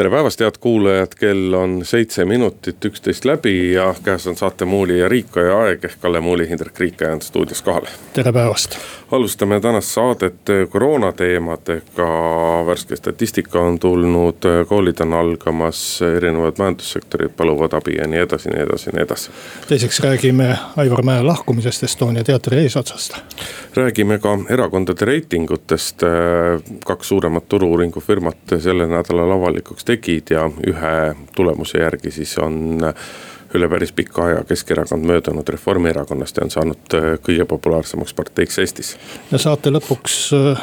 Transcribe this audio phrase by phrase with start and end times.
[0.00, 4.98] tere päevast, head kuulajad, kell on seitse minutit üksteist läbi ja käes on saate Muuli
[4.98, 7.84] ja Riikoja aeg ehk Kalle Muuli, Hindrek Riikoja on stuudios kohal.
[8.12, 8.78] tere päevast.
[9.10, 10.40] alustame tänast saadet
[10.70, 12.06] koroona teemadega,
[12.66, 18.62] värske statistika on tulnud, koolid on algamas, erinevad majandussektorid paluvad abi ja nii edasi, nii
[18.62, 19.30] edasi, nii edasi.
[19.68, 23.18] teiseks räägime Aivar Mäe lahkumisest Estonia teatri eesotsast.
[23.74, 26.00] räägime ka erakondade reitingutest,
[26.86, 30.94] kaks suuremat turu-uuringufirmat sellel nädalal avalikuks tegid ja ühe
[31.36, 32.80] tulemuse järgi siis on
[33.54, 38.96] üle päris pika aja Keskerakond möödunud Reformierakonnast ja on saanud äh, kõige populaarsemaks parteiks Eestis.
[39.30, 40.62] ja saate lõpuks äh,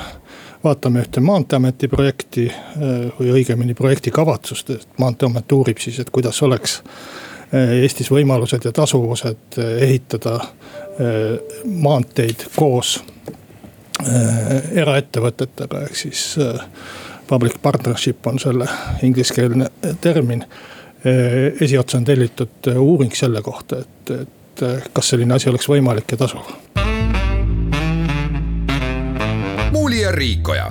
[0.64, 6.42] vaatame ühte maanteeameti projekti äh, või õigemini projekti kavatsust, et maanteeamet uurib siis, et kuidas
[6.44, 6.82] oleks
[7.54, 10.34] Eestis võimalused ja tasuvused ehitada
[11.64, 12.98] maanteid koos
[14.76, 16.26] eraettevõtetega, ehk siis
[17.28, 18.68] public partnership on selle
[19.04, 19.68] ingliskeelne
[20.02, 20.46] termin.
[21.62, 26.50] esiotsa on tellitud uuring selle kohta, et, et kas selline asi oleks võimalik ja tasuv.
[29.72, 30.70] muuli ja Riikoja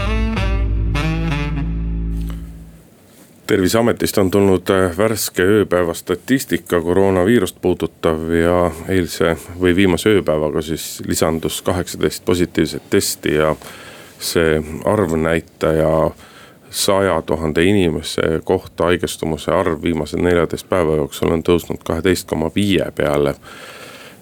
[3.46, 11.60] terviseametist on tulnud värske ööpäeva statistika koroonaviirust puudutav ja eilse või viimase ööpäevaga siis lisandus
[11.62, 13.54] kaheksateist positiivset testi ja
[14.18, 15.92] see arvnäitaja
[16.76, 22.90] saja tuhande inimese kohta haigestumuse arv viimase neljateist päeva jooksul on tõusnud kaheteist koma viie
[22.94, 23.34] peale.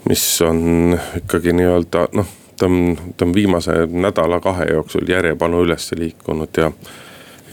[0.08, 2.26] mis on ikkagi nii-öelda noh,
[2.58, 6.70] ta on, ta on viimase nädala-kahe jooksul järjepanu üles liikunud ja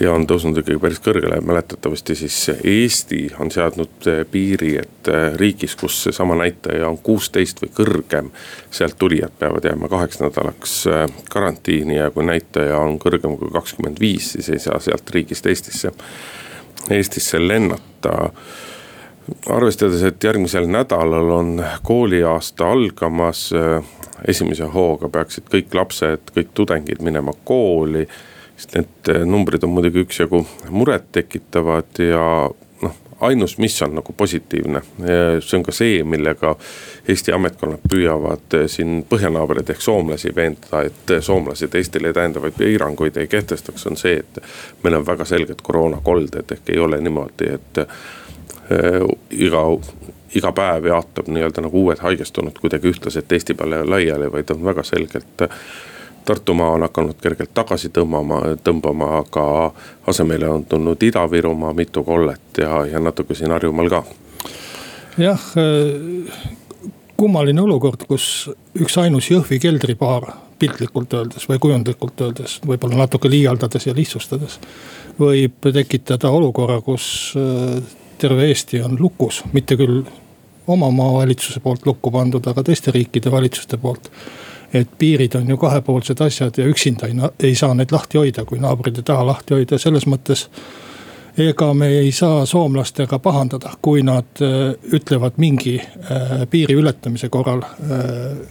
[0.02, 5.28] ja on tõusnud ikkagi päris kõrgele, mäletatavasti siis Eesti on seadnud eh, piiri, et eh,
[5.38, 8.32] riigis, kus seesama näitaja on kuusteist või kõrgem.
[8.72, 14.00] sealt tulijad peavad jääma kaheks nädalaks eh, karantiini ja kui näitaja on kõrgem kui kakskümmend
[14.00, 15.92] viis, siis ei saa sealt riigist Eestisse,
[16.90, 18.32] Eestisse lennata
[19.50, 21.54] arvestades, et järgmisel nädalal on
[21.84, 23.52] kooliaasta algamas,
[24.28, 28.08] esimese hooga peaksid kõik lapsed, kõik tudengid minema kooli
[28.62, 32.26] sest need eh, numbrid on muidugi üksjagu murettekitavad ja
[32.82, 36.56] noh, ainus, mis on nagu positiivne, see on ka see, millega
[37.10, 43.30] Eesti ametkonnad püüavad eh, siin põhjanaabreid ehk soomlasi veenda, et soomlased Eestile täiendavaid piiranguid ei
[43.32, 44.42] kehtestaks, on see, et
[44.84, 49.68] meil on väga selged koroonakolded ehk ei ole niimoodi, et äh, iga
[50.32, 54.86] iga päev jaotab nii-öelda nagu uued haigestunud kuidagi ühtlaselt Eesti peale laiali, vaid on väga
[54.88, 55.64] selgelt äh,
[56.26, 59.46] Tartumaa on hakanud kergelt tagasi tõmbama, tõmbama, aga
[60.08, 64.04] asemele on tulnud Ida-Virumaa mitu kollet ja, ja natuke siin Harjumaal ka.
[65.18, 66.46] jah, äh,
[67.18, 68.50] kummaline olukord, kus
[68.80, 70.30] üksainus Jõhvi keldripaar
[70.62, 74.60] piltlikult öeldes või kujundlikult öeldes, võib-olla natuke liialdades ja lihtsustades.
[75.20, 77.82] võib tekitada olukorra, kus äh,
[78.18, 80.04] terve Eesti on lukus, mitte küll
[80.68, 84.12] oma maavalitsuse poolt lukku pandud, aga teiste riikide valitsuste poolt
[84.74, 88.60] et piirid on ju kahepoolsed asjad ja üksinda ei, ei saa neid lahti hoida, kui
[88.60, 90.48] naabrid ei taha lahti hoida, selles mõttes
[91.38, 97.64] ega me ei saa soomlastega pahandada, kui nad äh, ütlevad mingi äh, piiri ületamise korral
[97.64, 98.42] äh,.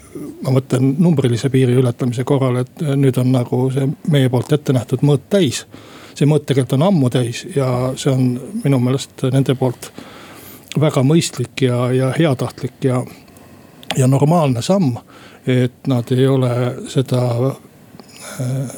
[0.43, 5.05] ma mõtlen numbrilise piiri ületamise korral, et nüüd on nagu see meie poolt ette nähtud
[5.05, 5.67] mõõt täis.
[6.15, 9.93] see mõõt tegelikult on ammu täis ja see on minu meelest nende poolt
[10.81, 13.03] väga mõistlik ja, ja heatahtlik ja,
[13.97, 14.97] ja normaalne samm
[15.47, 16.53] et nad ei ole
[16.89, 18.73] seda äh,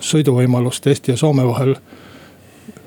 [0.00, 1.74] sõiduvõimalust Eesti ja Soome vahel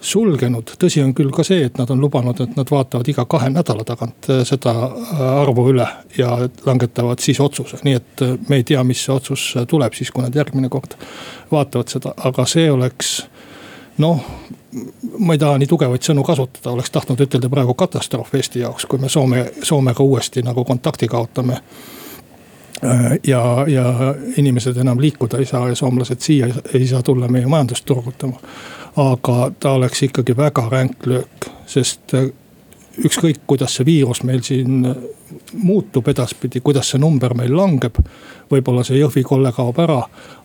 [0.01, 0.71] sulgenud.
[0.81, 3.85] tõsi on küll ka see, et nad on lubanud, et nad vaatavad iga kahe nädala
[3.85, 5.87] tagant äh, seda äh, arvu üle
[6.17, 10.25] ja langetavad siis otsuse, nii et me ei tea, mis see otsus tuleb siis, kui
[10.25, 10.97] nad järgmine kord
[11.51, 13.19] vaatavad seda, aga see oleks
[14.01, 14.25] noh,
[15.19, 19.01] ma ei taha nii tugevaid sõnu kasutada, oleks tahtnud ütelda praegu katastroof Eesti jaoks, kui
[19.01, 21.59] me Soome, Soomega uuesti nagu kontakti kaotame
[23.27, 27.85] ja, ja inimesed enam liikuda ei saa ja soomlased siia ei saa tulla meie majandust
[27.85, 28.39] turgutama.
[28.95, 32.25] aga ta oleks ikkagi väga ränk löök, sest äh,
[33.05, 34.95] ükskõik, kuidas see viirus meil siin äh,
[35.53, 38.01] muutub edaspidi, kuidas see number meil langeb.
[38.51, 40.01] võib-olla see Jõhvi kolle kaob ära,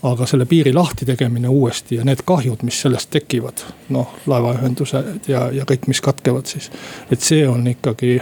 [0.07, 3.65] aga selle piiri lahti tegemine uuesti ja need kahjud, mis sellest tekivad.
[3.89, 6.71] noh, laevaühendused ja, ja kõik, mis katkevad siis,
[7.11, 8.21] et see on ikkagi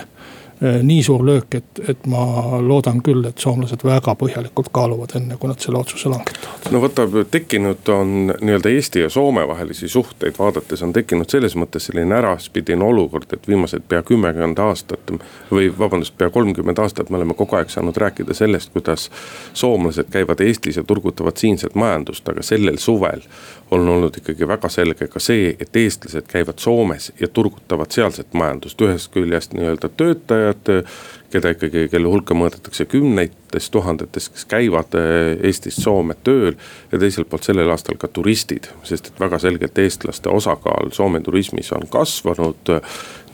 [0.61, 2.25] nii suur löök, et, et ma
[2.63, 6.71] loodan küll, et soomlased väga põhjalikult kaaluvad, enne kui nad selle otsuse langetavad.
[6.71, 11.89] no vaata, tekkinud on nii-öelda Eesti ja Soome vahelisi suhteid vaadates on tekkinud selles mõttes
[11.91, 15.11] selline äraspidine olukord, et viimased pea kümmekond aastat.
[15.51, 19.11] või vabandust, pea kolmkümmend aastat me oleme kogu aeg saanud rääkida sellest, kuidas
[19.53, 23.21] soomlased käivad Eestis ja turgutavad siinset majandust, aga sellel suvel
[23.71, 28.81] on olnud ikkagi väga selge ka see, et eestlased käivad Soomes ja turgutavad sealset majandust,
[28.81, 29.89] ühest küljest nii-öelda
[30.45, 30.97] töötajad.
[31.35, 36.55] keda ikkagi, kelle hulka mõõdetakse kümnetes tuhandetes, kes käivad eh, Eestist Soome tööl.
[36.93, 41.73] ja teiselt poolt sellel aastal ka turistid, sest et väga selgelt eestlaste osakaal Soome turismis
[41.75, 42.71] on kasvanud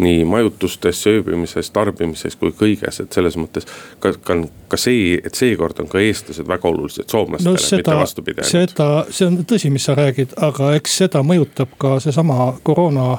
[0.00, 3.68] nii majutustes, sööbimises, tarbimises kui kõiges, et selles mõttes
[4.00, 4.38] ka, ka,
[4.72, 8.48] ka see, et seekord on ka eestlased väga olulised soomlastele no, seda, mitte vastupidi.
[8.48, 13.18] seda, see on tõsi, mis sa räägid, aga eks seda mõjutab ka seesama koroona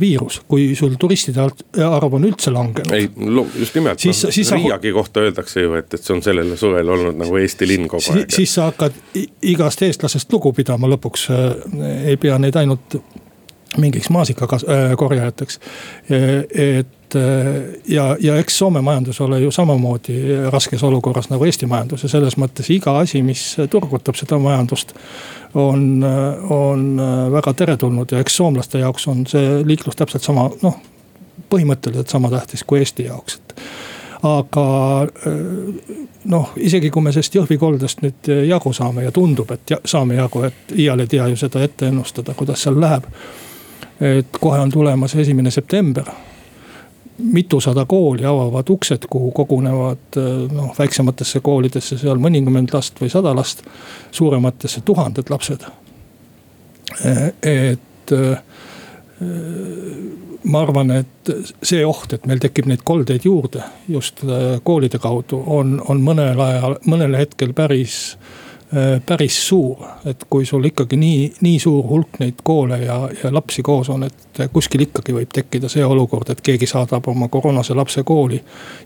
[0.00, 1.40] viirus, kui sul turistide
[1.86, 2.92] arv on üldse langenud.
[2.92, 3.08] ei,
[3.58, 4.94] just nimelt, siis, no, siis Riiagi sa...
[4.94, 8.28] kohta öeldakse ju, et, et see on sellel suvel olnud nagu Eesti linn kogu aeg.
[8.34, 8.98] siis sa hakkad
[9.48, 11.26] igast eestlasest lugu pidama lõpuks,
[12.04, 13.00] ei pea neid ainult
[13.78, 15.60] mingiks maasikakorjajateks.
[16.50, 17.14] et
[17.88, 22.36] ja, ja eks Soome majandus ole ju samamoodi raskes olukorras nagu Eesti majandus ja selles
[22.38, 24.94] mõttes iga asi, mis turgutab seda majandust.
[25.54, 26.04] On,
[26.50, 27.02] on
[27.32, 30.80] väga teretulnud ja eks soomlaste jaoks on see liiklus täpselt sama, noh
[31.50, 33.62] põhimõtteliselt sama tähtis kui Eesti jaoks, et
[34.22, 34.66] aga
[36.30, 40.44] noh, isegi kui me sellest Jõhvi koldest nüüd jagu saame ja tundub, et saame jagu,
[40.46, 43.08] et iial ei tea ju seda ette ennustada, kuidas seal läheb
[44.00, 46.04] et kohe on tulemas esimene september
[47.20, 50.18] mitusada kooli avavad uksed, kuhu kogunevad
[50.52, 53.62] noh, väiksematesse koolidesse seal mõnikümmend last või sada last.
[54.10, 55.66] suurematesse tuhanded lapsed.
[57.42, 58.12] et
[60.44, 61.32] ma arvan, et
[61.62, 64.24] see oht, et meil tekib neid koldeid juurde just
[64.64, 68.16] koolide kaudu, on, on mõnel ajal, mõnel hetkel päris
[68.76, 69.76] Äh, päris suur.
[70.06, 74.04] et kui sul ikkagi nii, nii suur hulk neid koole ja, ja lapsi koos on,
[74.06, 78.40] et kuskil ikkagi võib tekkida see olukord, et keegi saadab oma koroonase lapse kooli.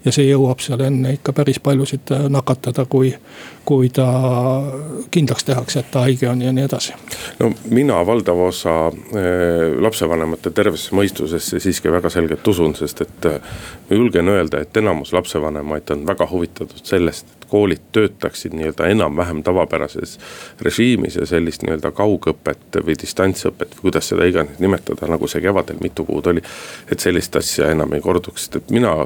[0.05, 3.15] ja see jõuab seal enne ikka päris paljusid äh, nakatada, kui,
[3.65, 4.06] kui ta
[5.11, 6.95] kindlaks tehakse, et ta haige on ja nii edasi.
[7.39, 13.31] no mina valdava osa äh, lapsevanemate tervesse mõistusesse siiski väga selgelt usun, sest et
[13.91, 19.43] ma julgen öelda, et enamus lapsevanemaid on väga huvitatud sellest, et koolid töötaksid nii-öelda enam-vähem
[19.43, 20.19] tavapärases
[20.62, 25.82] režiimis ja sellist nii-öelda kaugõpet või distantsõpet või kuidas seda iganes nimetada, nagu see kevadel
[25.85, 26.43] mitu kuud oli.
[26.91, 28.96] et sellist asja enam ei korduks, et mina,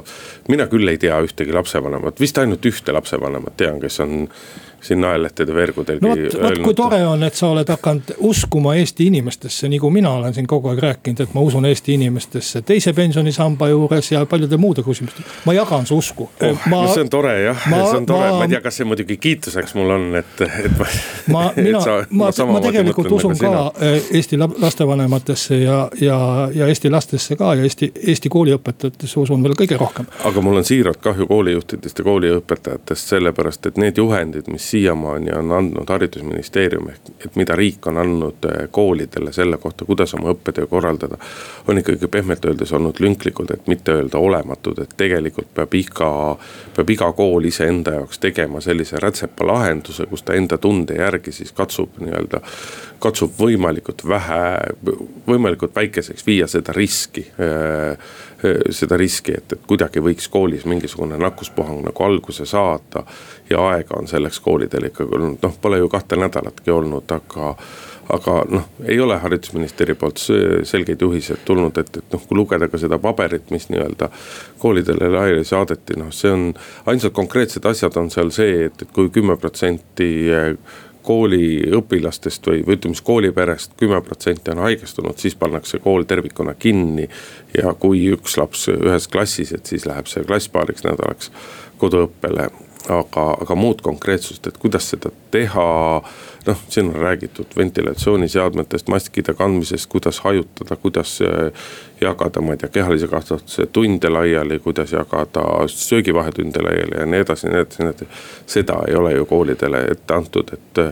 [0.47, 4.27] mina küll ei tea ühtegi lapsevanemat, vist ainult ühte lapsevanemat tean, kes on
[4.81, 9.09] sinna ajalehtede veergudelgi no vot, vot kui tore on, et sa oled hakanud uskuma Eesti
[9.09, 13.69] inimestesse, nagu mina olen siin kogu aeg rääkinud, et ma usun Eesti inimestesse teise pensionisamba
[13.69, 15.23] juures ja paljude muude küsimuste.
[15.45, 16.67] ma jagan su usku oh,.
[16.69, 19.75] No see on tore jah, see on tore, ma ei tea, kas see muidugi kiituseks
[19.75, 20.87] mul on, et, et ma.
[21.27, 26.19] ma, mina, ma, ma, ma tegelikult usun ka eh, Eesti lastevanematesse ja, ja,
[26.55, 30.07] ja Eesti lastesse ka ja Eesti, Eesti kooliõpetajatesse usun veel kõige rohkem.
[30.29, 35.51] aga mul on siiralt kahju koolijuhtidest ja kooliõpetajatest, sellepärast et need juhendid, mis siiamaani on
[35.51, 40.67] andnud haridusministeerium, ehk et mida riik on andnud eh, koolidele selle kohta, kuidas oma õppetöö
[40.67, 41.17] korraldada.
[41.67, 46.11] on ikkagi pehmelt öeldes olnud lünklikud, et mitte öelda olematud, et tegelikult peab iga,
[46.75, 51.51] peab iga kool iseenda jaoks tegema sellise rätsepa lahenduse, kus ta enda tunde järgi siis
[51.51, 52.41] katsub nii-öelda.
[52.99, 54.41] katsub võimalikult vähe,
[55.27, 58.09] võimalikult väikeseks viia seda riski äh,
[58.71, 63.03] seda riski, et, et kuidagi võiks koolis mingisugune nakkuspuhang nagu alguse saada.
[63.49, 67.55] ja aega on selleks koolidel ikkagi olnud, noh, pole ju kahte nädalatki olnud, aga
[68.09, 70.21] aga noh, ei ole haridusministeeri poolt
[70.65, 74.09] selgeid juhiseid tulnud, et, et noh, kui lugeda ka seda paberit, mis nii-öelda
[74.61, 76.47] koolidele laiali saadeti, noh, see on.
[76.89, 80.09] ainsad konkreetsed asjad on seal see, et, et kui kümme protsenti
[81.03, 87.09] kooliõpilastest või, või ütleme siis kooliperest kümme protsenti on haigestunud, siis pannakse kool tervikuna kinni.
[87.57, 91.31] ja kui üks laps ühes klassis, et siis läheb see klass paariks nädalaks
[91.77, 92.49] koduõppele
[92.87, 96.01] aga, aga muud konkreetsust, et kuidas seda teha.
[96.47, 101.51] noh, siin on räägitud ventilatsiooniseadmetest, maskide kandmisest, kuidas hajutada, kuidas äh,
[102.01, 107.51] jagada, ma ei tea, kehalise kasvatuse tunde laiali, kuidas jagada söögivahetunde laiali ja nii edasi,
[107.51, 108.07] nii edasi, nii edasi.
[108.45, 110.83] seda ei ole ju koolidele ette antud, et,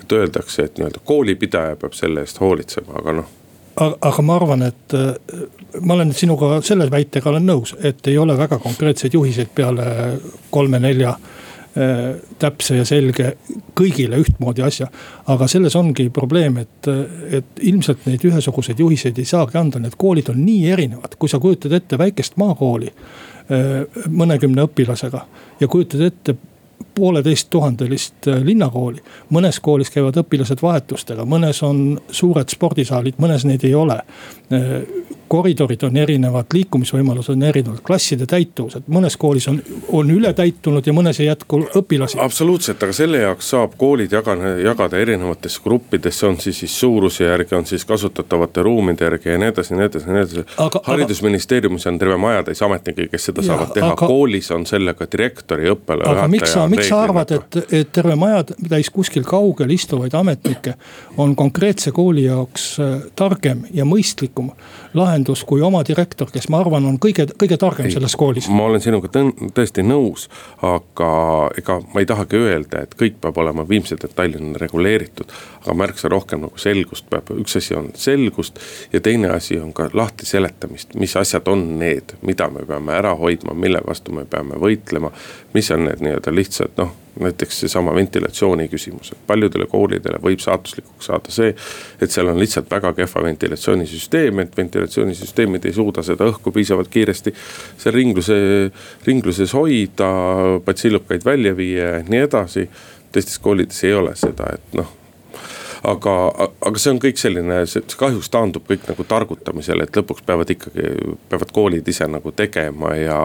[0.00, 3.43] et öeldakse, et nii-öelda koolipidaja peab selle eest hoolitsema, aga noh
[3.76, 5.14] aga, ma arvan, et äh,
[5.82, 9.86] ma olen sinuga selle väitega olen nõus, et ei ole väga konkreetseid juhiseid peale
[10.54, 13.34] kolme-nelja äh, täpse ja selge
[13.76, 14.88] kõigile ühtmoodi asja.
[15.26, 16.90] aga selles ongi probleem, et,
[17.40, 21.42] et ilmselt neid ühesuguseid juhiseid ei saagi anda, need koolid on nii erinevad, kui sa
[21.42, 22.92] kujutad ette väikest maakooli
[24.08, 25.18] mõnekümne õpilasega
[25.60, 26.32] ja kujutad ette
[26.94, 29.02] pooleteist tuhandelist äh, linnakooli.
[29.30, 33.98] mõnes koolis käivad õpilased vahetustega, mõnes on suured spordisaalid, mõnes neid ei ole.
[35.34, 39.56] Koridorid on erinevad, liikumisvõimalused on erinevad, klasside täituvused, mõnes koolis on,
[39.96, 42.18] on ületäitunud ja mõnes ei jätku õpilasi.
[42.20, 47.54] absoluutselt, aga selle jaoks saab koolid jagada, jagada erinevatesse gruppidesse, on siis, siis suuruse järgi,
[47.56, 50.44] on siis kasutatavate ruumide järgi ja nii edasi nii edasi nii edasi.
[50.90, 55.70] haridusministeeriumis on terve majatäis ametnikke, kes seda ja, saavad teha aga, koolis on sellega direktori,
[55.72, 56.20] õppealajuhataja.
[56.20, 60.76] aga miks sa, miks sa arvad, et, et terve majatäis kuskil kaugel istuvaid ametnikke
[61.16, 64.43] on konkreetse kooli jaoks äh, targem ja mõistlikum
[64.94, 68.48] lahendus kui oma direktor, kes ma arvan, on kõige, kõige targem ei, selles koolis.
[68.48, 69.10] ma olen sinuga
[69.56, 70.28] tõesti nõus,
[70.62, 71.10] aga
[71.58, 75.32] ega ma ei tahagi öelda, et kõik peab olema viimse detailini reguleeritud.
[75.64, 78.60] aga märksa rohkem nagu selgust peab, üks asi on selgust
[78.92, 83.14] ja teine asi on ka lahti seletamist, mis asjad on need, mida me peame ära
[83.14, 85.10] hoidma, mille vastu me peame võitlema.
[85.54, 91.06] Mis on need nii-öelda lihtsad noh näiteks seesama ventilatsiooni küsimus, et paljudele koolidele võib saatuslikuks
[91.10, 91.52] saada see,
[92.02, 97.34] et seal on lihtsalt väga kehva ventilatsioonisüsteem, et ventilatsioonisüsteemid ei suuda seda õhku piisavalt kiiresti
[97.78, 98.40] seal ringluse,
[99.06, 100.10] ringluses hoida,
[100.66, 102.68] patsillukaid välja viia ja nii edasi.
[103.12, 104.90] teistes koolides ei ole seda, et noh
[105.84, 106.14] aga,
[106.66, 110.90] aga see on kõik selline, see kahjuks taandub kõik nagu targutamisele, et lõpuks peavad ikkagi,
[111.28, 113.20] peavad koolid ise nagu tegema ja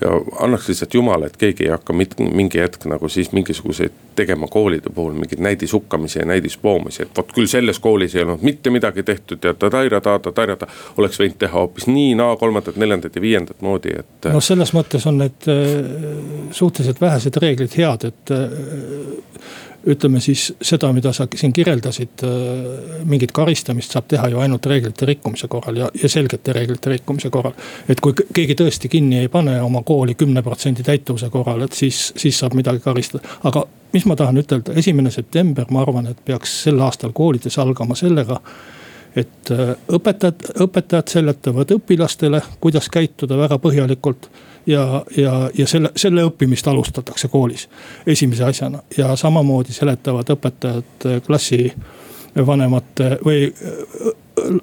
[0.00, 0.10] ja
[0.40, 5.12] annaks lihtsalt jumala, et keegi ei hakka mingi hetk nagu siis mingisuguseid tegema koolide puhul
[5.12, 9.54] mingeid näidishukkamisi ja näidispoomisi, et vot küll selles koolis ei olnud mitte midagi tehtud ja
[9.54, 10.66] tadairada, tadairada.
[10.96, 14.30] oleks võinud teha hoopis nii, naa, kolmandat, neljandat ja viiendat moodi, et.
[14.32, 15.60] no selles mõttes on need äh,
[16.50, 18.58] suhteliselt vähesed reeglid head, et äh,
[19.86, 25.06] ütleme siis seda, mida sa siin kirjeldasid, äh, mingit karistamist saab teha ju ainult reeglite
[25.08, 27.54] rikkumise korral ja, ja selgete reeglite rikkumise korral.
[27.88, 32.12] et kui keegi tõesti kinni ei pane oma kooli kümne protsendi täituvuse korral, et siis,
[32.16, 33.28] siis saab midagi karistada.
[33.44, 37.94] aga mis ma tahan ütelda, esimene september, ma arvan, et peaks sel aastal koolides algama
[37.94, 38.40] sellega
[39.16, 44.28] et äh, õpetajad, õpetajad seletavad õpilastele, kuidas käituda väga põhjalikult
[44.66, 47.68] ja, ja, ja selle, selle õppimist alustatakse koolis
[48.06, 53.50] esimese asjana ja samamoodi seletavad õpetajad klassivanemate või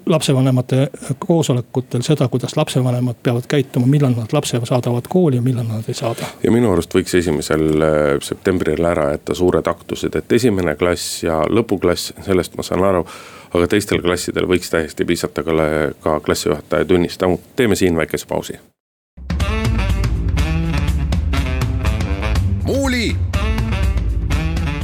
[0.06, 5.88] lapsevanemate koosolekutel seda, kuidas lapsevanemad peavad käituma, millal nad lapse saadavad kooli ja millal nad
[5.88, 6.26] ei saada.
[6.42, 11.42] ja minu arust võiks esimesel äh, septembril ära jätta suured aktused, et esimene klass ja
[11.48, 13.06] lõpuklass, sellest ma saan aru.
[13.52, 15.56] aga teistel klassidel võiks täiesti piisata ka,
[16.00, 17.24] ka klassijuhataja tunnist,
[17.56, 18.60] teeme siin väikese pausi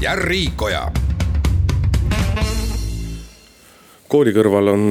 [0.09, 0.87] ja Riikoja.
[4.09, 4.85] kooli kõrval on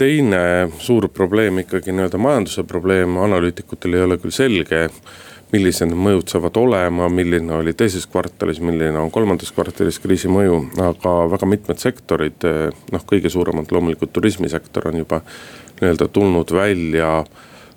[0.00, 0.38] teine
[0.80, 4.86] suur probleem ikkagi nii-öelda majanduse probleem, analüütikutel ei ole küll selge
[5.52, 10.56] millised need mõjud saavad olema, milline oli teises kvartalis, milline on kolmandas kvartalis kriisi mõju,
[10.80, 12.48] aga väga mitmed sektorid,
[12.96, 15.20] noh, kõige suuremalt loomulikult turismisektor on juba
[15.82, 17.12] nii-öelda tulnud välja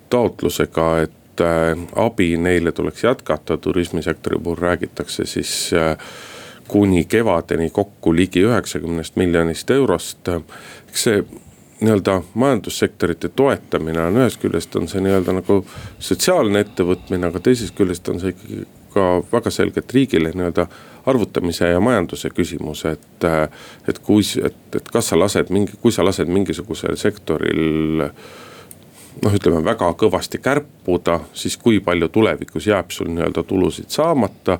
[0.08, 5.96] taotlusega, et et äh, abi neile tuleks jätkata, turismisektori puhul räägitakse siis äh,
[6.68, 10.28] kuni kevadeni kokku ligi üheksakümnest miljonist eurost.
[10.88, 11.24] eks see
[11.80, 15.60] nii-öelda majandussektorite toetamine on ühest küljest on see nii-öelda nagu
[15.98, 20.66] sotsiaalne ettevõtmine, aga teisest küljest on see ikkagi ka väga selgelt riigile nii-öelda
[21.06, 23.26] arvutamise ja majanduse küsimus, et.
[23.88, 28.04] Et kui, et, et kas sa lased mingi, kui sa lased mingisugusel sektoril
[29.22, 34.58] noh, ütleme väga kõvasti kärpuda, siis kui palju tulevikus jääb sul nii-öelda tulusid saamata.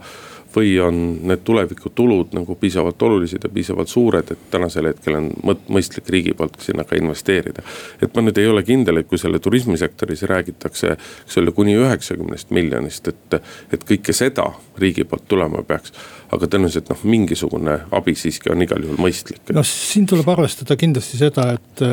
[0.58, 0.98] Või on
[1.28, 5.30] need tulevikutulud nagu piisavalt olulised ja piisavalt suured, et tänasel hetkel on
[5.70, 7.62] mõistlik riigi poolt sinna ka investeerida.
[8.02, 12.50] et ma nüüd ei ole kindel, et kui selle turismisektoris räägitakse, eks ole, kuni üheksakümnest
[12.50, 13.40] miljonist, et,
[13.72, 15.92] et kõike seda riigi poolt tulema peaks
[16.32, 19.40] aga tõenäoliselt noh, mingisugune abi siiski on igal juhul mõistlik.
[19.54, 21.84] no siin tuleb arvestada kindlasti seda, et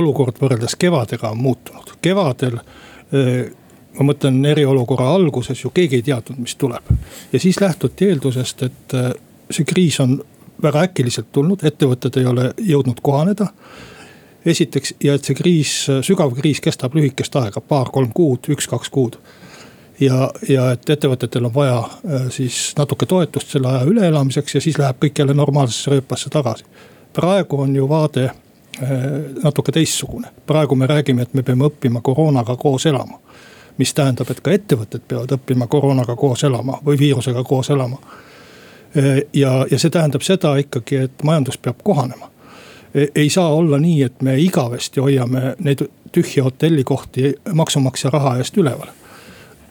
[0.00, 2.60] olukord võrreldes kevadega on muutunud, kevadel
[3.98, 6.92] ma mõtlen eriolukorra alguses ju keegi ei teadnud, mis tuleb.
[7.32, 8.96] ja siis lähtuti eeldusest, et
[9.50, 10.20] see kriis on
[10.62, 13.46] väga äkiliselt tulnud, ettevõtted ei ole jõudnud kohaneda.
[14.46, 19.18] esiteks ja et see kriis, sügav kriis kestab lühikest aega, paar-kolm kuud, üks-kaks kuud.
[20.00, 21.82] ja, ja et ettevõtetel on vaja
[22.30, 26.64] siis natuke toetust selle aja üleelamiseks ja siis läheb kõik jälle normaalsesse rööpasse tagasi.
[27.12, 28.30] praegu on ju vaade
[28.82, 28.88] Äh,
[29.42, 30.28] natuke teistsugune.
[30.46, 33.18] praegu me räägime, et me peame õppima koroonaga koos elama.
[33.80, 37.96] Mis tähendab, et ka ettevõtted peavad õppima koroonaga koos elama või viirusega koos elama.
[39.32, 42.26] Ja, ja see tähendab seda ikkagi, et majandus peab kohanema.
[42.94, 48.58] E, ei saa olla nii, et me igavesti hoiame neid tühje hotellikohti maksumaksja raha eest
[48.58, 48.90] üleval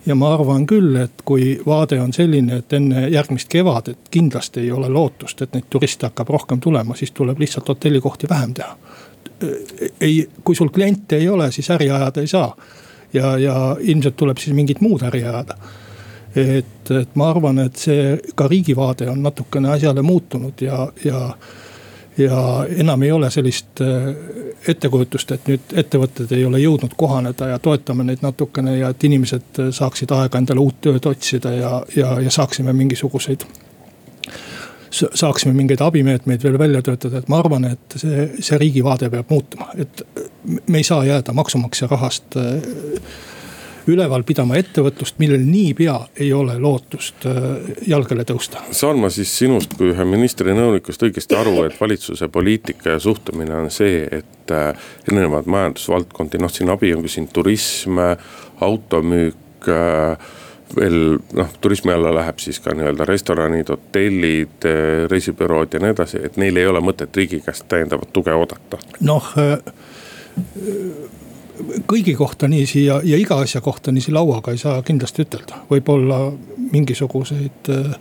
[0.06, 4.72] ja ma arvan küll, et kui vaade on selline, et enne järgmist kevadet kindlasti ei
[4.72, 8.78] ole lootust, et neid turiste hakkab rohkem tulema, siis tuleb lihtsalt hotellikohti vähem teha.
[10.02, 12.56] ei, kui sul kliente ei ole, siis äri ajada ei saa.
[13.14, 15.58] Ja, ja ilmselt tuleb siis mingit muud äri ajada
[16.36, 21.24] et, et ma arvan, et see ka riigi vaade on natukene asjale muutunud ja, ja
[22.20, 24.10] ja enam ei ole sellist äh,
[24.68, 29.62] ettekujutust, et nüüd ettevõtted ei ole jõudnud kohaneda ja toetame neid natukene ja et inimesed
[29.72, 33.46] saaksid aega endale uut tööd otsida ja, ja, ja saaksime mingisuguseid
[34.92, 39.30] saaksime mingeid abimeetmeid veel välja töötada, et ma arvan, et see, see riigi vaade peab
[39.30, 40.06] muutuma, et
[40.68, 42.64] me ei saa jääda maksumaksja rahast äh,
[43.90, 47.40] üleval pidama ettevõtlust, millel niipea ei ole lootust äh,
[47.88, 48.64] jalgele tõusta.
[48.76, 53.56] saan ma siis sinust kui ühe ministri nõunikust õigesti aru, et valitsuse poliitika ja suhtumine
[53.64, 58.02] on see, et äh, erinevad majandusvaldkondi, noh siin abi on ka siin turism,
[58.60, 59.66] automüük
[60.76, 64.68] veel noh, turismi alla läheb siis ka nii-öelda restoranid, hotellid,
[65.12, 68.82] reisibürood ja nii edasi, et neil ei ole mõtet riigi käest täiendavat tuge oodata.
[69.02, 69.34] noh
[71.90, 75.64] kõigi kohta niiviisi ja, ja iga asja kohta niiviisi lauaga ei saa kindlasti ütelda.
[75.72, 76.20] võib-olla
[76.72, 77.96] mingisuguseid äh,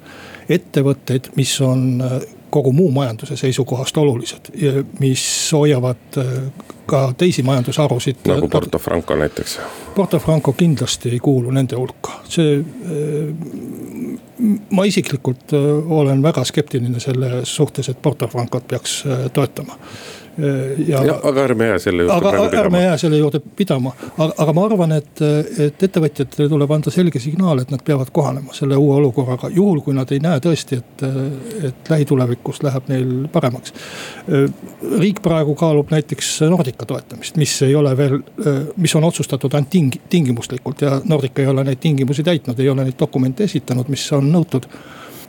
[0.48, 2.02] ettevõtteid, mis on
[2.50, 4.52] kogu muu majanduse seisukohast olulised
[5.00, 6.16] mis hoiavad
[6.88, 8.25] ka teisi majandusharusid.
[8.28, 9.59] nagu Porto Franco näiteks.
[9.95, 12.64] Porto Franco kindlasti ei kuulu nende hulka, see.
[14.71, 15.52] ma isiklikult
[15.88, 19.02] olen väga skeptiline selle suhtes, et Porto Francot peaks
[19.33, 19.78] toetama
[20.87, 21.14] ja, ja.
[21.23, 24.92] aga ärme jää selle juurde aga, ärme jää selle juurde pidama, aga, aga ma arvan,
[24.99, 25.23] et,
[25.59, 29.50] et ettevõtjatele tuleb anda selge signaal, et nad peavad kohanema selle uue olukorraga.
[29.54, 31.07] juhul, kui nad ei näe tõesti, et,
[31.71, 33.75] et lähitulevikus läheb neil paremaks.
[34.99, 38.21] riik praegu kaalub näiteks Nordica toetamist, mis ei ole veel,
[38.76, 42.87] mis on otsustatud ainult ting-, tingimuslikult ja Nordica ei ole neid tingimusi täitnud, ei ole
[42.87, 44.71] neid dokumente esitanud, mis on nõutud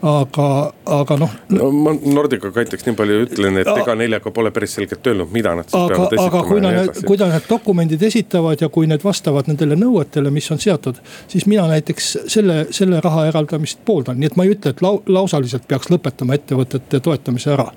[0.02, 1.32] aga, aga noh.
[1.52, 5.52] no ma Nordica kaitseks nii palju ütlen, et ega neljaga pole päris selgelt öelnud, mida
[5.58, 6.28] nad siis aga, peavad esitama.
[6.30, 10.50] aga kui nad, kui nad need dokumendid esitavad ja kui need vastavad nendele nõuetele, mis
[10.54, 11.00] on seatud.
[11.28, 15.02] siis mina näiteks selle, selle raha eraldamist pooldan, nii et ma ei ütle, et lau,
[15.06, 17.70] lausaliselt peaks lõpetama ettevõtete toetamise ära.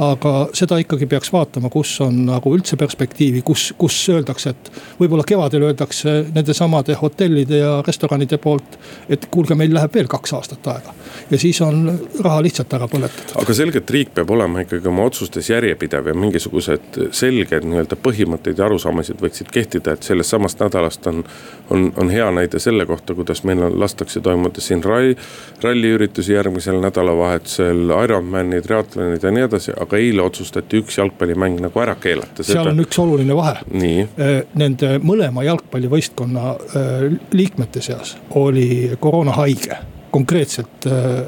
[0.00, 5.26] Aga seda ikkagi peaks vaatama, kus on nagu üldse perspektiivi, kus, kus öeldakse, et võib-olla
[5.28, 8.78] kevadel öeldakse nendesamade hotellide ja restoranide poolt.
[9.08, 10.94] et kuulge, meil läheb veel kaks aastat aega
[11.30, 13.36] ja siis on raha lihtsalt ära põletatud.
[13.42, 18.66] aga selgelt riik peab olema ikkagi oma otsustes järjepidev ja mingisugused selged nii-öelda põhimõtteid ja
[18.66, 21.24] arusaamasid võiksid kehtida, et sellest samast nädalast on.
[21.70, 25.16] on, on hea näide selle kohta, kuidas meil on, lastakse toimuda siin ralli,
[25.62, 31.94] ralliüritusi järgmisel nädalavahetusel, Ironmanid, triatlonid ja nii edasi, aga eile otsustati üks jalgpallimäng nagu ära
[32.00, 32.44] keelata.
[32.46, 33.60] seal on üks oluline vahe.
[33.70, 39.78] Äh, nende mõlema jalgpallivõistkonna äh, liikmete seas oli koroonahaige
[40.10, 41.20] konkreetselt äh,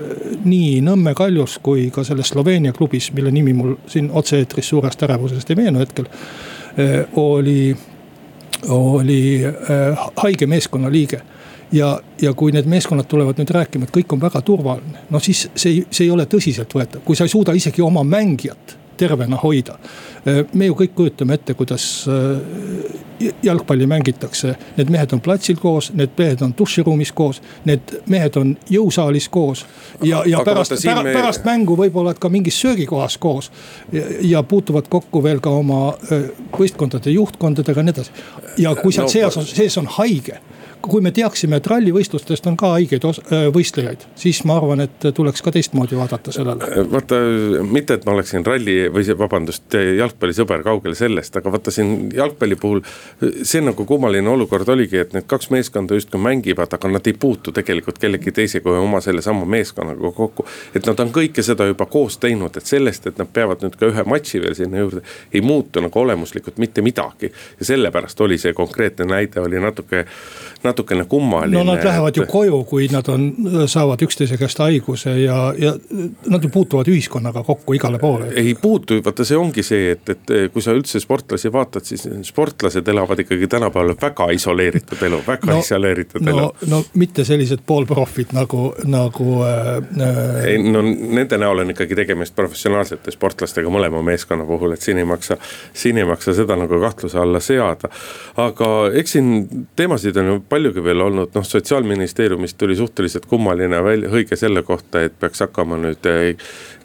[0.44, 5.50] nii Nõmme Kaljus kui ka selles Sloveenia klubis, mille nimi mul siin otse-eetris suurest ärevusest
[5.50, 6.08] ei meenu hetkel.
[7.20, 7.76] Oli,
[8.72, 9.22] oli
[10.16, 11.18] haige meeskonna liige
[11.72, 15.46] ja, ja kui need meeskonnad tulevad nüüd rääkima, et kõik on väga turvaline, no siis
[15.54, 19.78] see, see ei ole tõsiseltvõetav, kui sa ei suuda isegi oma mängijat tervena hoida.
[20.54, 24.54] me ju kõik kujutame ette, kuidas äh, jalgpalli mängitakse.
[24.76, 29.64] Need mehed on platsil koos, need mehed on duširuumis koos, need mehed on jõusaalis koos.
[30.02, 31.16] ja, ja Aga pärast, pärast, me...
[31.16, 33.50] pärast mängu võib-olla ka mingis söögikohas koos.
[34.20, 35.82] ja puutuvad kokku veel ka oma
[36.12, 38.10] äh, võistkondade juhtkondadega ja nii edasi.
[38.58, 40.38] ja kui seal no, sees on, sees on haige
[40.82, 45.42] kui me teaksime, et rallivõistlustest on ka haigeid äh, võistlejaid, siis ma arvan, et tuleks
[45.44, 46.68] ka teistmoodi vaadata sellele.
[46.68, 47.18] Äh, vaata,
[47.68, 52.82] mitte et ma oleksin ralli või vabandust, jalgpallisõber, kaugel sellest, aga vaata siin jalgpalli puhul.
[53.42, 57.52] see nagu kummaline olukord oligi, et need kaks meeskonda justkui mängivad, aga nad ei puutu
[57.52, 60.46] tegelikult kellegi teisega kui oma sellesama meeskonnaga kokku.
[60.74, 63.90] et nad on kõike seda juba koos teinud, et sellest, et nad peavad nüüd ka
[63.90, 67.32] ühe matši veel sinna juurde, ei muutu nagu olemuslikult mitte midagi.
[67.60, 70.06] ja sellepärast oli see konkreetne näide oli natuke
[70.64, 71.58] natukene kummaline.
[71.58, 72.16] no nad lähevad et...
[72.16, 73.28] ju koju, kui nad on,
[73.66, 75.74] saavad üksteise käest haiguse ja, ja
[76.30, 78.30] nad ju puutuvad ühiskonnaga kokku igale poole.
[78.36, 82.88] ei puutu, vaata see ongi see, et, et kui sa üldse sportlasi vaatad, siis sportlased
[82.88, 86.70] elavad ikkagi tänapäeval väga isoleeritud elu, väga no, isoleeritud no, elu.
[86.70, 89.76] no mitte sellised poolprofid nagu, nagu äh,.
[89.98, 95.02] äh ei no nende näol on ikkagi tegemist professionaalsete sportlastega mõlema meeskonna puhul, et siin
[95.02, 95.36] ei maksa,
[95.74, 97.90] siin ei maksa seda nagu kahtluse alla seada.
[98.36, 99.32] aga eks siin
[99.76, 105.00] teemasid on ju paljugi veel olnud, noh sotsiaalministeeriumist tuli suhteliselt kummaline välja, hõige selle kohta,
[105.06, 106.08] et peaks hakkama nüüd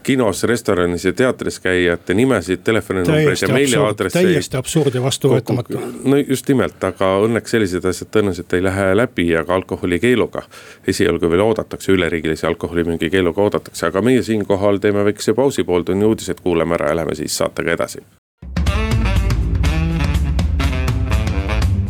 [0.07, 4.29] kinos, restoranis ja teatris käijate nimesid, telefoninumbreid ja meiliaadresseid.
[4.29, 5.81] täiesti absurd ja vastuvõetamatu.
[6.03, 10.45] no just nimelt, aga õnneks sellised asjad tõenäoliselt ei lähe läbi ja ka alkoholikeeluga.
[10.87, 16.39] esialgu veel oodatakse, üleriigilise alkoholimüügi keeluga oodatakse, aga meie siinkohal teeme väikese pausi, pooltunni uudised
[16.43, 17.99] kuulame ära ja läheme siis saatega edasi.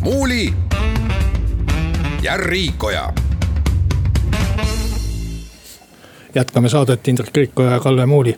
[0.02, 0.67] muuli
[2.28, 3.12] ja Riikoja
[6.34, 8.36] jätkame saadet Indrek Riikoja ja Kalle Muuli.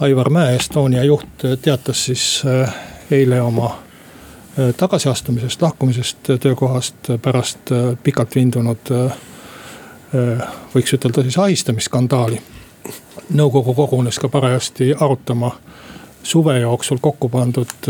[0.00, 1.28] Aivar Mäe, Estonia juht,
[1.62, 2.74] teatas siis äh,
[3.10, 8.90] eile oma äh, tagasiastumisest, lahkumisest töökohast pärast äh, pikalt vindunud,
[10.74, 12.42] võiks ütelda siis ahistamisskandaali.
[13.34, 15.56] nõukogu kogunes ka parajasti arutama
[16.22, 17.86] suve jooksul kokku pandud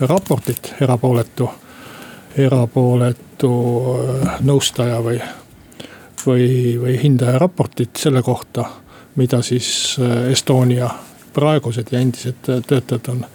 [0.00, 1.50] raportit, erapooletu,
[2.36, 3.52] erapooletu
[4.44, 5.20] nõustaja või
[6.26, 8.64] või, või hindaja raportit selle kohta,
[9.16, 10.90] mida siis äh, Estonia
[11.32, 13.26] praegused ja endised töötajad on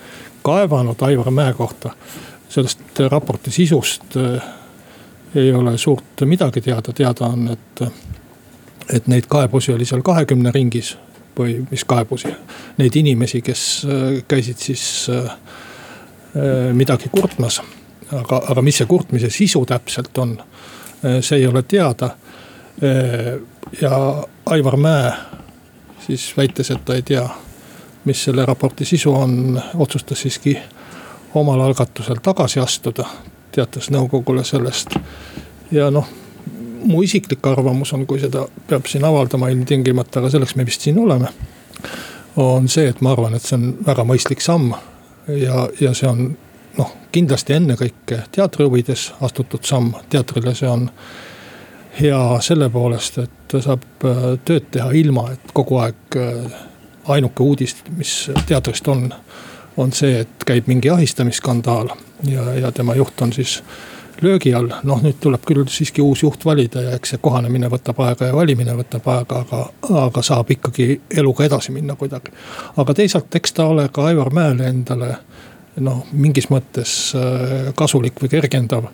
[0.44, 1.92] kaevanud Aivar Mäe kohta.
[2.50, 4.44] sellest raporti sisust äh,
[5.36, 7.82] ei ole suurt midagi teada, teada on, et,
[8.94, 10.98] et neid kaebusi oli seal kahekümne ringis
[11.40, 12.28] või mis kaebusi.
[12.78, 15.10] Neid inimesi, kes äh, käisid siis
[16.74, 17.62] midagi kurtmas.
[18.20, 20.36] Aga, aga mis see kurtmise sisu täpselt on,
[21.22, 22.10] see ei ole teada
[23.82, 25.12] ja Aivar Mäe
[26.06, 27.30] siis väites, et ta ei tea,
[28.06, 30.58] mis selle raporti sisu on, otsustas siiski
[31.34, 33.06] omal algatusel tagasi astuda.
[33.52, 34.94] teatas nõukogule sellest
[35.72, 36.08] ja noh,
[36.88, 41.00] mu isiklik arvamus on, kui seda peab siin avaldama ilmtingimata, aga selleks me vist siin
[41.00, 41.28] oleme.
[42.36, 44.72] on see, et ma arvan, et see on väga mõistlik samm
[45.28, 46.38] ja, ja see on
[46.78, 50.90] noh, kindlasti ennekõike teatri huvides astutud samm, teatrile see on
[52.00, 56.60] hea selle poolest, et saab äh, tööd teha ilma, et kogu aeg äh,
[57.12, 59.10] ainuke uudis, mis teatrist on,
[59.78, 61.92] on see, et käib mingi ahistamisskandaal
[62.30, 63.60] ja, ja tema juht on siis
[64.22, 64.70] löögi all.
[64.84, 68.36] noh, nüüd tuleb küll siiski uus juht valida ja eks see kohanemine võtab aega ja
[68.36, 69.62] valimine võtab aega, aga,
[70.06, 72.34] aga saab ikkagi eluga edasi minna kuidagi.
[72.78, 75.16] aga teisalt, eks ta ole ka Aivar Mäele endale
[75.80, 78.92] noh, mingis mõttes äh, kasulik või kergendav.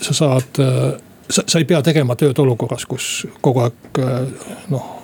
[0.00, 4.00] sa saad sa, sa ei pea tegema tööd olukorras, kus kogu aeg
[4.72, 5.00] noh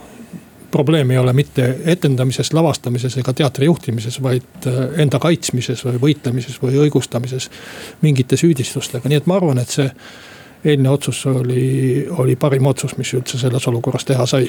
[0.71, 6.59] probleem ei ole mitte etendamises, lavastamises ega teatri juhtimises, vaid äh, enda kaitsmises või võitlemises
[6.63, 7.49] või õigustamises
[8.03, 9.87] mingite süüdistustega, nii et ma arvan, et see
[10.67, 14.49] eilne otsus oli, oli parim otsus, mis üldse selles olukorras teha sai.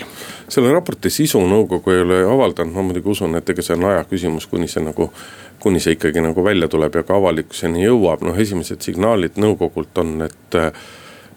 [0.49, 4.05] selle raporti sisu nõukogu ei ole avaldanud, ma muidugi usun, et ega see on aja
[4.09, 5.11] küsimus, kuni see nagu.
[5.59, 10.21] kuni see ikkagi nagu välja tuleb ja ka avalikkuseni jõuab, noh esimesed signaalid nõukogult on,
[10.21, 10.57] et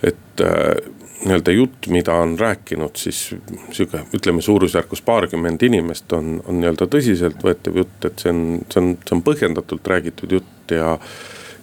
[0.04, 0.76] et äh,
[1.24, 3.34] nii-öelda jutt, mida on rääkinud siis
[3.72, 8.40] sihuke, ütleme suurusjärgus paarkümmend inimest on, on nii-öelda tõsiseltvõetav jutt, et see on,
[8.72, 10.94] see on, see on põhjendatult räägitud jutt ja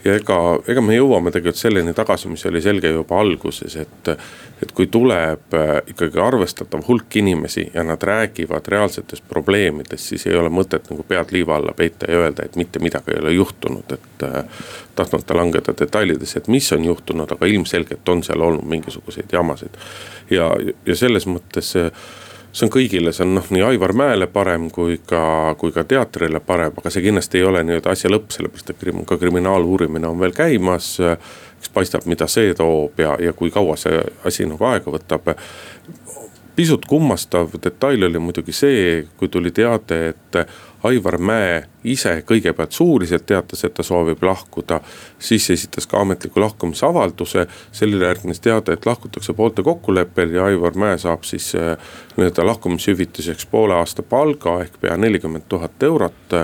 [0.06, 0.38] ja ega,
[0.70, 4.12] ega me jõuame tegelikult selleni tagasi, mis oli selge juba alguses, et.
[4.58, 10.34] et kui tuleb äh, ikkagi arvestatav hulk inimesi ja nad räägivad reaalsetest probleemidest, siis ei
[10.36, 13.94] ole mõtet nagu pead liiva alla peita ja öelda, et mitte midagi ei ole juhtunud,
[13.94, 14.26] et.
[14.26, 14.44] Äh,
[14.98, 19.78] tahtmata langeda detailidesse, et mis on juhtunud, aga ilmselgelt on seal olnud mingisuguseid jamasid.
[20.34, 20.50] ja,
[20.86, 21.76] ja selles mõttes
[22.52, 26.42] see on kõigile, see on noh, nii Aivar Mäele parem kui ka, kui ka teatrile
[26.44, 30.20] parem, aga see kindlasti ei ole nii-öelda asja lõpp, sellepärast et krim, ka kriminaaluurimine on
[30.20, 30.96] veel käimas.
[31.58, 35.34] eks paistab, mida see toob ja, ja kui kaua see asi nagu aega võtab.
[36.56, 40.48] pisut kummastav detail oli muidugi see, kui tuli teade, et
[40.84, 44.80] Aivar Mäe ise kõigepealt suuliselt teatas, et ta soovib lahkuda.
[45.20, 50.98] siis esitas ka ametliku lahkumisavalduse, sellele järgnes teade, et lahkutakse poolte kokkuleppel ja Aivar Mäe
[50.98, 51.78] saab siis äh,
[52.18, 56.38] nii-öelda lahkumishüvitiseks poole aasta palga ehk pea nelikümmend tuhat eurot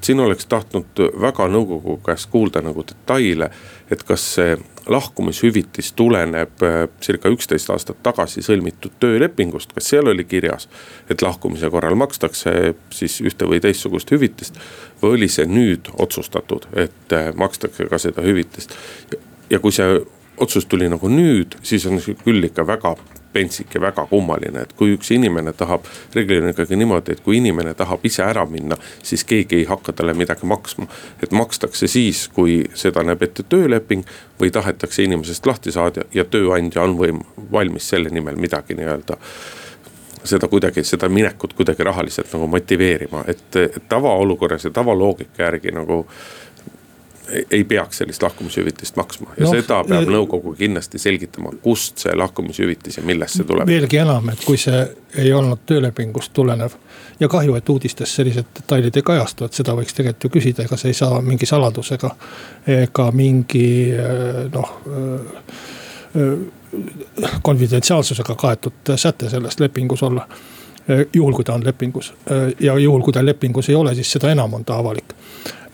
[0.00, 3.50] siin oleks tahtnud väga nõukogu käest kuulda nagu detaile,
[3.90, 4.56] et kas see
[4.88, 10.68] lahkumishüvitis tuleneb äh, circa üksteist aastat tagasi sõlmitud töölepingust, kas seal oli kirjas,
[11.10, 14.60] et lahkumise korral makstakse siis ühte või teistsugust hüvitist.
[15.02, 18.74] või oli see nüüd otsustatud, et äh, makstakse ka seda hüvitist
[19.50, 20.00] ja kui see
[20.40, 22.96] otsus tuli nagu nüüd, siis on küll ikka väga
[23.32, 27.74] pentsik ja väga kummaline, et kui üks inimene tahab, reeglina ikkagi niimoodi, et kui inimene
[27.76, 30.86] tahab ise ära minna, siis keegi ei hakka talle midagi maksma.
[31.22, 34.06] et makstakse siis, kui seda näeb ette tööleping
[34.40, 39.18] või tahetakse inimesest lahti saada ja tööandja on võim-, valmis selle nimel midagi nii-öelda
[40.28, 46.02] seda kuidagi, seda minekut kuidagi rahaliselt nagu motiveerima, et, tavaolukorras ja tavaloogika järgi nagu
[47.50, 53.00] ei peaks sellist lahkumishüvitist maksma ja no, seda peab nõukogu kindlasti selgitama, kust see lahkumishüvitis
[53.00, 53.68] ja millest see tuleb.
[53.68, 54.80] veelgi enam, et kui see
[55.18, 56.76] ei olnud töölepingust tulenev
[57.20, 60.80] ja kahju, et uudistes sellised detailid ei kajastu, et seda võiks tegelikult ju küsida, ega
[60.80, 62.14] see ei saa mingi saladusega
[62.78, 63.66] ega mingi
[64.54, 64.76] noh
[67.42, 70.28] konfidentsiaalsusega kaetud säte selles lepingus olla
[70.88, 72.12] juhul, kui ta on lepingus
[72.60, 75.14] ja juhul, kui ta lepingus ei ole, siis seda enam on ta avalik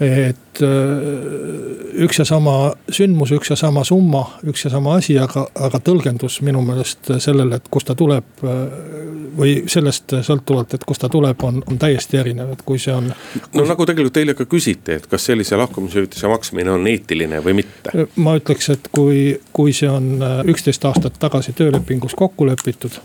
[0.01, 5.47] et äh, üks ja sama sündmus, üks ja sama summa, üks ja sama asi, aga,
[5.55, 8.27] aga tõlgendus minu meelest sellele, et kust ta tuleb.
[8.43, 12.93] Äh, või sellest sõltuvalt, et kust ta tuleb, on, on täiesti erinev, et kui see
[12.95, 13.09] on.
[13.51, 18.07] no nagu tegelikult eile ka küsiti, et kas sellise lahkumishüvitise maksmine on eetiline või mitte.
[18.15, 23.01] ma ütleks, et kui, kui see on äh, üksteist aastat tagasi töölepingus kokku lepitud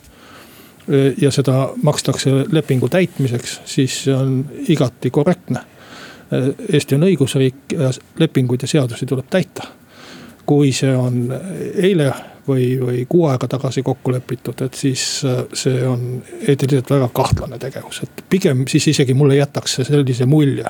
[1.22, 4.40] ja seda makstakse lepingu täitmiseks, siis see on
[4.74, 5.62] igati korrektne
[6.34, 7.90] Äh, Eesti on õigusriik ja
[8.22, 9.76] lepinguid ja seadusi tuleb täita.
[10.50, 12.08] kui see on eile
[12.48, 17.60] või, või kuu aega tagasi kokku lepitud, et siis äh, see on eetiliselt väga kahtlane
[17.62, 20.66] tegevus, et pigem siis isegi mulle jätaks see sellise mulje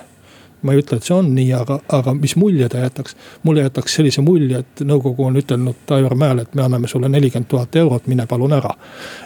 [0.62, 3.16] ma ei ütle, et see on nii, aga, aga mis mulje ta jätaks.
[3.44, 7.50] mulle jätaks sellise mulje, et nõukogu on ütelnud Aivar Mäele, et me anname sulle nelikümmend
[7.50, 8.74] tuhat eurot, mine palun ära.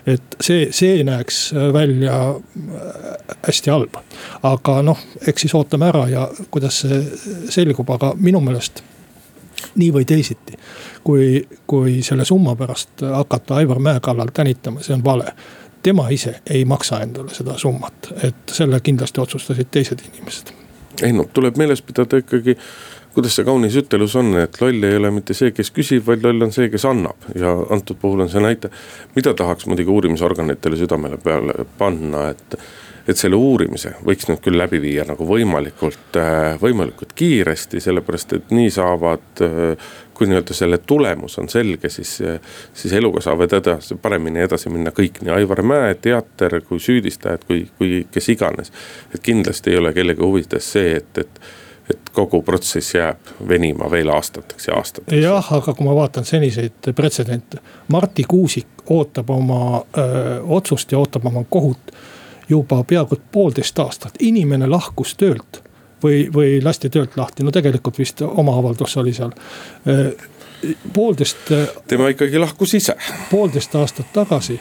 [0.05, 3.99] et see, see näeks välja äh, hästi halb.
[4.43, 7.03] aga noh, eks siis ootame ära ja kuidas see
[7.49, 8.83] selgub, aga minu meelest
[9.75, 10.57] nii või teisiti.
[11.03, 15.33] kui, kui selle summa pärast hakata Aivar Mäe kallal tänitama, see on vale
[15.83, 20.62] tema ise ei maksa endale seda summat, et selle kindlasti otsustasid teised inimesed
[21.01, 22.55] ei no tuleb meeles pidada ikkagi,
[23.13, 26.45] kuidas see kaunis ütelus on, et loll ei ole mitte see, kes küsib, vaid loll
[26.45, 27.29] on see, kes annab.
[27.39, 28.71] ja antud puhul on see näite,
[29.15, 32.57] mida tahaks muidugi uurimisorganitele südamele peale panna, et
[33.07, 38.53] et selle uurimise võiks nüüd küll läbi viia nagu võimalikult, äh, võimalikult kiiresti, sellepärast et
[38.55, 42.21] nii saavad äh, kui nii-öelda selle tulemus on selge, siis,
[42.73, 47.65] siis eluga saavad edasi, paremini edasi minna kõik, nii Aivar Mäe, teater kui süüdistajad, kui,
[47.77, 48.71] kui kes iganes.
[49.13, 51.45] et kindlasti ei ole kellegi huvides see, et, et
[51.89, 55.17] et kogu protsess jääb venima veel aastateks ja aastateks.
[55.19, 57.59] jah, aga kui ma vaatan seniseid pretsedente,
[57.91, 61.91] Marti Kuusik ootab oma öö, otsust ja ootab oma kohut
[62.49, 65.61] juba peaaegu poolteist aastat, inimene lahkus töölt
[66.03, 69.31] või, või lasti töölt lahti, no tegelikult vist oma avaldus oli seal
[70.93, 71.37] poolteist.
[71.87, 72.95] tema ikkagi lahkus ise.
[73.31, 74.59] poolteist aastat tagasi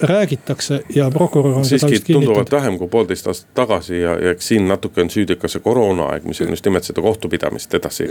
[0.00, 4.68] räägitakse ja prokurör on siiski tunduvalt vähem kui poolteist aastat tagasi ja, ja eks siin
[4.68, 8.08] natuke on süüdi ka see koroonaaeg, mis on just nimelt seda kohtupidamist edasi,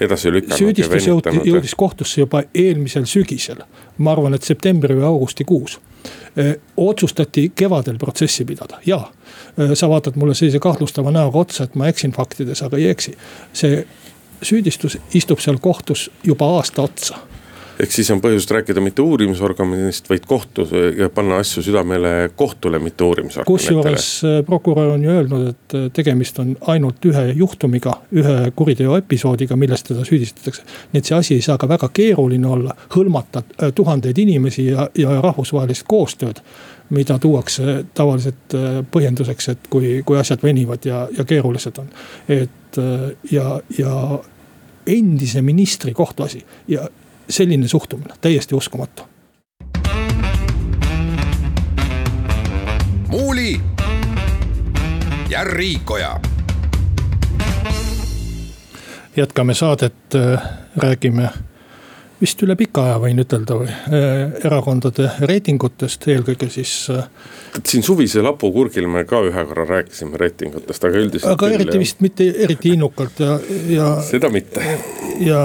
[0.00, 0.58] edasi lükanud.
[0.58, 3.62] süüdistus jõuti, jõudis kohtusse juba eelmisel sügisel,
[3.98, 5.78] ma arvan, et septembri või augustikuus
[6.76, 9.00] otsustati kevadel protsessi pidada ja
[9.74, 13.16] sa vaatad mulle sellise kahtlustava näoga otsa, et ma eksin faktides, aga ei eksi.
[13.52, 13.86] see
[14.42, 17.16] süüdistus istub seal kohtus juba aasta otsa
[17.80, 23.04] ehk siis on põhjust rääkida mitte uurimisorganist, vaid kohtu ja panna asju südamele kohtule, mitte
[23.04, 23.56] uurimisorganitele.
[23.56, 28.96] kusjuures äh, prokurör on ju öelnud, et äh, tegemist on ainult ühe juhtumiga, ühe kuriteo
[28.96, 30.62] episoodiga, milles teda süüdistatakse.
[30.92, 34.88] nii et see asi ei saa ka väga keeruline olla, hõlmata äh, tuhandeid inimesi ja,
[34.98, 36.40] ja rahvusvahelist koostööd
[36.90, 38.54] mida tuuakse tavaliselt
[38.94, 41.88] põhjenduseks, et kui, kui asjad venivad ja, ja keerulised on.
[42.28, 42.78] et
[43.30, 44.20] ja, ja
[44.86, 46.86] endise ministri kohtuasi ja
[47.28, 49.02] selline suhtumine, täiesti uskumatu.
[53.08, 53.60] muuli
[55.28, 56.20] ja Riikoja.
[59.16, 60.42] jätkame saadet, äh,
[60.76, 61.28] räägime
[62.26, 66.72] vist üle pika aja võin ütelda või äh, erakondade reitingutest, eelkõige siis.
[66.90, 67.06] Äh,
[67.62, 71.30] siin suvise lapukurgil me ka ühe korra rääkisime reitingutest, aga üldiselt.
[71.36, 73.36] aga eriti vist mitte eriti innukalt ja,
[73.70, 73.90] ja.
[74.06, 74.64] seda mitte.
[75.22, 75.40] ja,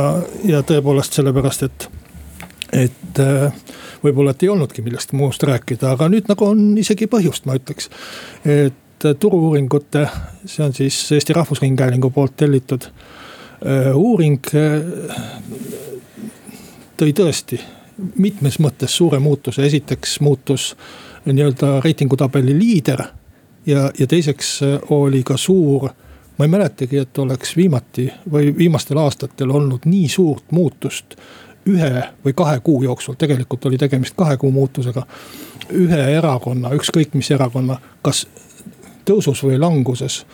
[0.48, 1.88] ja tõepoolest sellepärast, et,
[2.88, 7.46] et äh, võib-olla, et ei olnudki millestki muust rääkida, aga nüüd nagu on isegi põhjust,
[7.46, 7.91] ma ütleks.
[8.50, 10.08] et turu-uuringute,
[10.46, 12.89] see on siis Eesti Rahvusringhäälingu poolt tellitud
[13.94, 14.41] uuring
[17.02, 17.58] tõi tõesti
[18.22, 20.76] mitmes mõttes suure muutuse, esiteks muutus
[21.26, 23.04] nii-öelda reitingutabeli liider.
[23.66, 24.60] ja, ja teiseks
[24.90, 25.90] oli ka suur,
[26.38, 31.16] ma ei mäletagi, et oleks viimati või viimastel aastatel olnud nii suurt muutust
[31.70, 35.06] ühe või kahe kuu jooksul, tegelikult oli tegemist kahe kuu muutusega.
[35.72, 38.28] ühe erakonna, ükskõik mis erakonna, kas
[39.06, 40.26] tõusus või languses.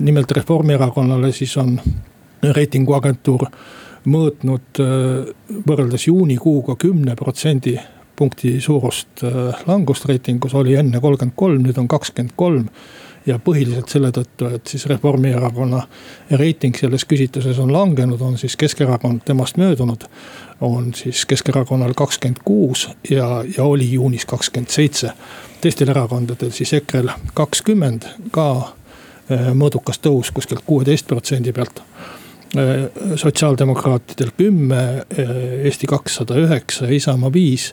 [0.00, 1.80] nimelt Reformierakonnale siis on
[2.42, 3.46] reitinguagentuur
[4.10, 5.32] mõõtnud äh,
[5.66, 7.76] võrreldes juunikuuga kümne protsendi
[8.16, 12.68] punkti suurust äh, langust reitingus, oli enne kolmkümmend kolm, nüüd on kakskümmend kolm.
[13.26, 15.84] ja põhiliselt selle tõttu, et siis Reformierakonna
[16.40, 20.04] reiting selles küsitluses on langenud, on siis Keskerakond temast möödunud.
[20.60, 25.12] on siis Keskerakonnal kakskümmend kuus ja, ja oli juunis kakskümmend seitse.
[25.60, 28.74] teistel erakondadel siis EKRE-l kakskümmend ka
[29.30, 31.82] eh, mõõdukas tõus kuskilt kuueteist protsendi pealt
[33.16, 34.82] sotsiaaldemokraatidel kümme,
[35.16, 35.34] eh,
[35.64, 37.72] Eesti kakssada üheksa, Isamaa viis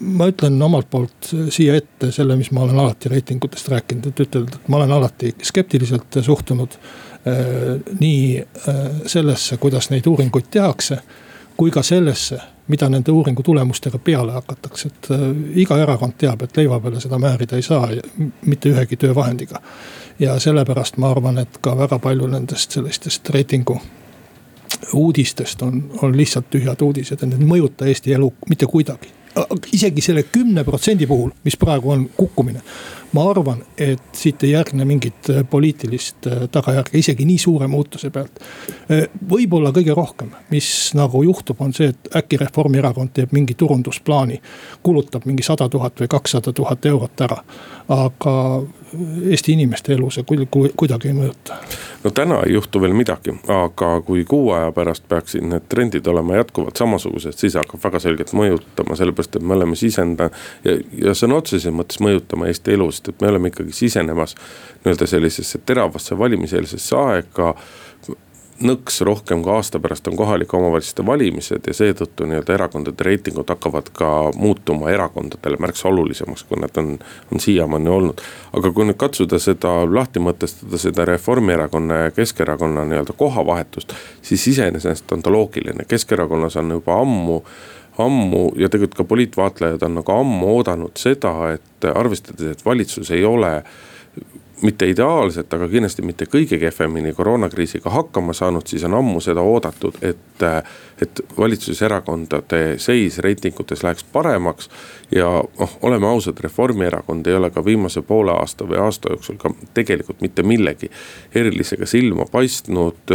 [0.00, 4.58] ma ütlen omalt poolt siia ette selle, mis ma olen alati reitingutest rääkinud, et ütelda,
[4.60, 8.80] et ma olen alati skeptiliselt suhtunud äh, nii äh,
[9.10, 11.00] sellesse, kuidas neid uuringuid tehakse.
[11.56, 15.24] kui ka sellesse, mida nende uuringu tulemustega peale hakatakse, et äh,
[15.64, 17.88] iga erakond teab, et leiva peale seda määrida ei saa
[18.46, 19.60] mitte ühegi töövahendiga.
[20.18, 23.80] ja sellepärast ma arvan, et ka väga palju nendest sellistest reitingu
[24.92, 29.10] uudistest on, on lihtsalt tühjad uudised ja need ei mõjuta Eesti elu mitte kuidagi
[29.72, 32.60] isegi selle kümne protsendi puhul, mis praegu on kukkumine.
[33.12, 38.10] Ma arvan, et siit ei järgne mingit äh, poliitilist äh, tagajärge, isegi nii suure muutuse
[38.10, 38.40] pealt.
[38.90, 44.40] Äh, võib-olla kõige rohkem, mis nagu juhtub, on see, et äkki Reformierakond teeb mingi turundusplaani.
[44.82, 47.42] kulutab mingi sada tuhat või kakssada tuhat eurot ära,
[47.88, 48.34] aga
[49.30, 50.24] Eesti inimeste elu see
[50.76, 51.56] kuidagi ei mõjuta.
[52.04, 56.36] no täna ei juhtu veel midagi, aga kui kuu aja pärast peaksid need trendid olema
[56.36, 60.42] jätkuvalt samasugused, siis hakkab väga selgelt mõjutama, sellepärast et me oleme sisendanud.
[60.64, 60.76] ja,
[61.06, 64.36] ja sõna otseses mõttes mõjutama Eesti elu, sest et me oleme ikkagi sisenemas
[64.84, 67.54] nii-öelda sellisesse teravasse valimiseelsesse aega
[68.60, 73.90] nõks rohkem kui aasta pärast on kohalike omavalitsuste valimised ja seetõttu nii-öelda erakondade reitingud hakkavad
[73.96, 76.94] ka muutuma erakondadele märksa olulisemaks, kui nad on,
[77.32, 78.22] on siiamaani olnud.
[78.52, 85.12] aga kui nüüd katsuda seda lahti mõtestada, seda Reformierakonna ja Keskerakonna nii-öelda kohavahetust, siis iseenesest
[85.12, 87.42] on ta loogiline, Keskerakonnas on juba ammu
[87.98, 93.24] ammu ja tegelikult ka poliitvaatlejad on nagu ammu oodanud seda, et arvestades, et valitsus ei
[93.24, 93.58] ole
[94.62, 99.98] mitte ideaalselt, aga kindlasti mitte kõige kehvemini koroonakriisiga hakkama saanud, siis on ammu seda oodatud,
[100.02, 100.18] et.
[101.02, 104.68] et valitsuserakondade seis reitingutes läheks paremaks.
[105.10, 105.26] ja
[105.58, 110.20] noh, oleme ausad, Reformierakond ei ole ka viimase poole aasta või aasta jooksul ka tegelikult
[110.20, 110.90] mitte millegi
[111.34, 113.10] erilisega silma paistnud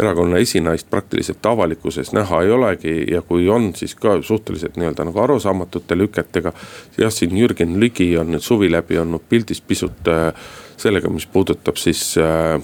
[0.00, 5.20] erakonna esinaist praktiliselt avalikkuses näha ei olegi ja kui on, siis ka suhteliselt nii-öelda nagu
[5.20, 6.52] arusaamatute lüketega.
[6.98, 10.32] jah, siin Jürgen Ligi on nüüd suvi läbi olnud pildis pisut äh,
[10.80, 12.56] sellega, mis puudutab siis äh,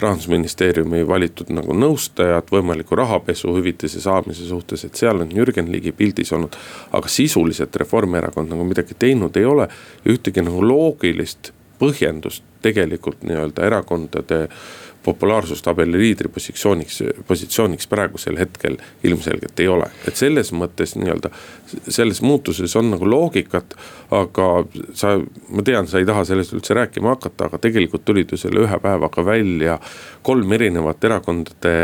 [0.00, 6.32] rahandusministeeriumi valitud nagu nõustajat võimaliku rahapesu hüvitise saamise suhtes, et seal on Jürgen Ligi pildis
[6.32, 6.56] olnud.
[6.92, 9.68] aga sisuliselt Reformierakond nagu midagi teinud ei ole
[10.04, 14.46] ja ühtegi nagu loogilist põhjendust tegelikult nii-öelda erakondade
[15.04, 19.90] populaarsustabeli liidripositsiooniks, positsiooniks praegusel hetkel ilmselgelt ei ole.
[20.08, 21.30] et selles mõttes nii-öelda,
[21.88, 23.76] selles muutuses on nagu loogikat,
[24.14, 24.48] aga
[24.96, 25.16] sa,
[25.48, 28.80] ma tean, sa ei taha sellest üldse rääkima hakata, aga tegelikult tulid ju selle ühe
[28.80, 29.78] päevaga välja
[30.24, 31.74] kolm erinevat erakondade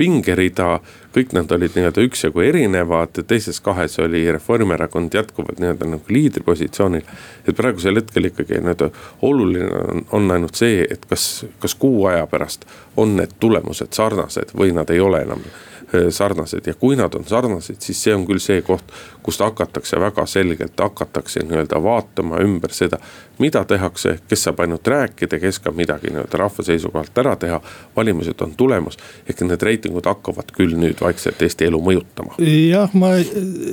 [0.00, 0.80] pingerida.
[1.10, 7.02] kõik nad olid nii-öelda üksjagu erinevad, teises kahes oli Reformierakond jätkuvalt nii-öelda nagu liidripositsioonil.
[7.48, 8.90] et praegusel hetkel ikkagi nii-öelda
[9.22, 12.64] oluline on, on ainult see, et kas, kas kuu aja pärast
[12.96, 15.44] on need tulemused sarnased või nad ei ole enam
[16.10, 20.26] sarnased ja kui nad on sarnased, siis see on küll see koht, kust hakatakse väga
[20.26, 22.98] selgelt, hakatakse nii-öelda vaatama ümber seda.
[23.40, 27.60] mida tehakse, kes saab ainult rääkida, kes ka midagi nii-öelda rahva seisukohalt ära teha.
[27.96, 28.98] valimised on tulemas,
[29.28, 32.36] ehk need reitingud hakkavad küll nüüd vaikselt Eesti elu mõjutama.
[32.44, 33.14] jah, ma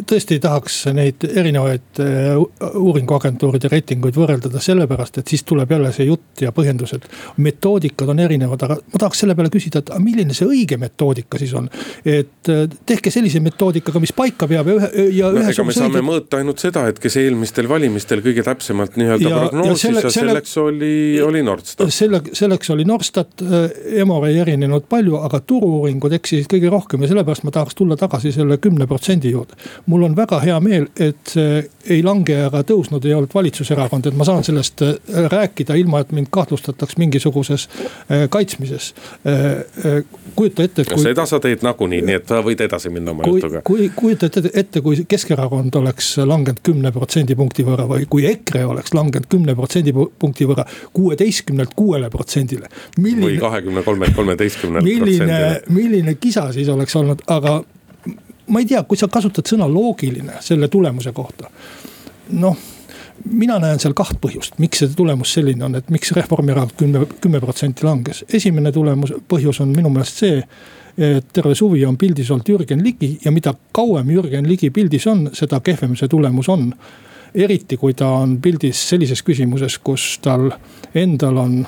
[0.07, 2.33] tõesti ei tahaks neid erinevaid äh,
[2.73, 7.05] uuringuagentuuride reitinguid võrreldada sellepärast, et siis tuleb jälle see jutt ja põhjendused.
[7.37, 11.53] metoodikad on erinevad, aga ma tahaks selle peale küsida, et milline see õige metoodika siis
[11.53, 11.69] on
[12.07, 15.99] et äh, tehke sellise metoodikaga, mis paika peab ja ühe ja no, ega me saame
[15.99, 16.05] õige...
[16.07, 20.53] mõõta ainult seda, et kes eelmistel valimistel kõige täpsemalt nii-öelda prognoosis ja, selle, ja selleks
[20.55, 20.91] selle, oli,
[21.25, 21.91] oli Nordstat.
[21.91, 23.65] selle, selleks oli Nordstat, äh,
[24.03, 28.31] Emor ei erinenud palju, aga turu-uuringud eksisid kõige rohkem ja sellepärast ma tahaks tulla tagasi
[28.35, 29.59] selle kümne protsendi juurde.
[29.91, 31.59] mul on väga hea meel, et see
[31.91, 34.95] ei lange ega tõusnud ei olnud valitsuserakond, et ma saan sellest äh,
[35.35, 37.67] rääkida, ilma et mind kahtlustataks mingisuguses
[38.29, 38.93] kaitsmises.
[40.35, 43.61] kujuta ette, seda sa teed nagunii nii, nii et võid edasi minna oma kui, jutuga.
[43.67, 49.29] kui kujutad ette, kui Keskerakond oleks langenud kümne protsendipunkti võrra või kui EKRE oleks langenud
[49.31, 52.69] kümne protsendipunkti võrra kuueteistkümnelt kuuele protsendile.
[52.97, 57.59] või kahekümne kolmelt kolmeteistkümnelt milline, milline kisa siis oleks olnud, aga
[58.47, 61.51] ma ei tea, kui sa kasutad sõna loogiline selle tulemuse kohta.
[62.29, 62.57] noh
[63.25, 67.41] mina näen seal kaht põhjust, miks see tulemus selline on, et miks Reformierakond kümme, kümme
[67.43, 68.23] protsenti langes.
[68.33, 70.41] esimene tulemus, põhjus on minu meelest see,
[71.33, 75.59] terve suvi on pildis olnud Jürgen Ligi ja mida kauem Jürgen Ligi pildis on, seda
[75.59, 76.71] kehvem see tulemus on
[77.35, 80.49] eriti kui ta on pildis sellises küsimuses, kus tal
[80.95, 81.59] endal on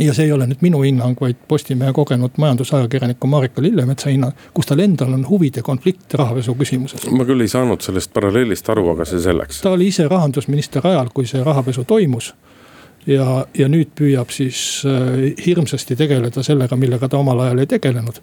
[0.00, 4.68] ja see ei ole nüüd minu hinnang, vaid Postimehe kogenud majandusajakirjaniku Marika Lillemetsa hinnang, kus
[4.68, 7.06] tal endal on huvide konflikt rahapesu küsimuses.
[7.10, 9.62] ma küll ei saanud sellest paralleelist aru, aga see selleks.
[9.64, 12.34] ta oli ise rahandusminister ajal, kui see rahapesu toimus.
[13.06, 18.20] Ja, ja nüüd püüab siis äh, hirmsasti tegeleda sellega, millega ta omal ajal ei tegelenud.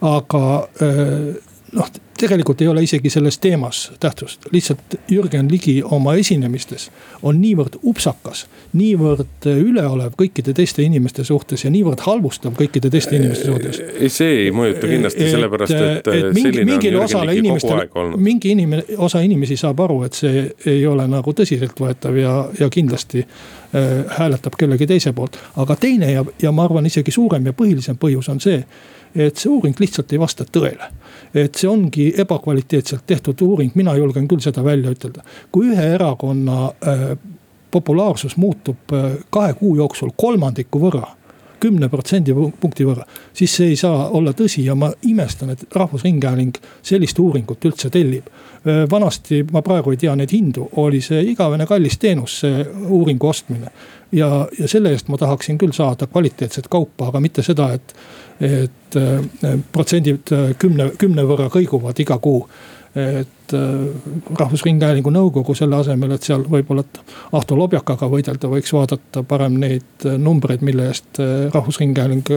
[0.00, 0.44] aga
[0.82, 1.34] äh,
[1.72, 1.92] noh,
[2.22, 6.90] tegelikult ei ole isegi selles teemas tähtsust, lihtsalt Jürgen Ligi oma esinemistes
[7.22, 8.46] on niivõrd upsakas.
[8.72, 13.80] niivõrd üleolev kõikide teiste inimeste suhtes ja niivõrd halvustav kõikide teiste inimeste suhtes.
[13.80, 18.86] ei, see ei mõjuta kindlasti et, sellepärast, et, et mingi, mingile osale inimestele, mingi inimene,
[18.98, 20.46] osa inimesi saab aru, et see
[20.76, 25.38] ei ole nagu tõsiseltvõetav ja, ja kindlasti äh, hääletab kellegi teise poolt.
[25.56, 28.62] aga teine ja, ja ma arvan, isegi suurem ja põhilisem põhjus on see,
[29.14, 30.90] et see uuring lihtsalt ei vasta tõele
[31.34, 35.24] et see ongi ebakvaliteetselt tehtud uuring, mina julgen küll seda välja ütelda.
[35.52, 37.08] kui ühe erakonna äh,
[37.70, 41.06] populaarsus muutub äh, kahe kuu jooksul kolmandiku võrra
[41.62, 43.04] kümne protsendipunkti võrra,
[43.38, 48.26] siis see ei saa olla tõsi ja ma imestan, et Rahvusringhääling sellist uuringut üldse tellib.
[48.66, 53.28] Äh, vanasti, ma praegu ei tea neid hindu, oli see igavene kallis teenus, see uuringu
[53.30, 53.70] ostmine.
[54.12, 57.94] ja, ja selle eest ma tahaksin küll saada kvaliteetset kaupa, aga mitte seda, et
[58.42, 62.42] et äh, protsendid äh, kümne, kümne võrra kõiguvad iga kuu
[62.92, 63.68] et äh,
[64.38, 66.82] Rahvusringhäälingu nõukogu selle asemel, et seal võib-olla
[67.38, 71.22] Ahto Lobjakaga võidelda, võiks vaadata parem neid numbreid, mille eest
[71.54, 72.34] Rahvusringhääling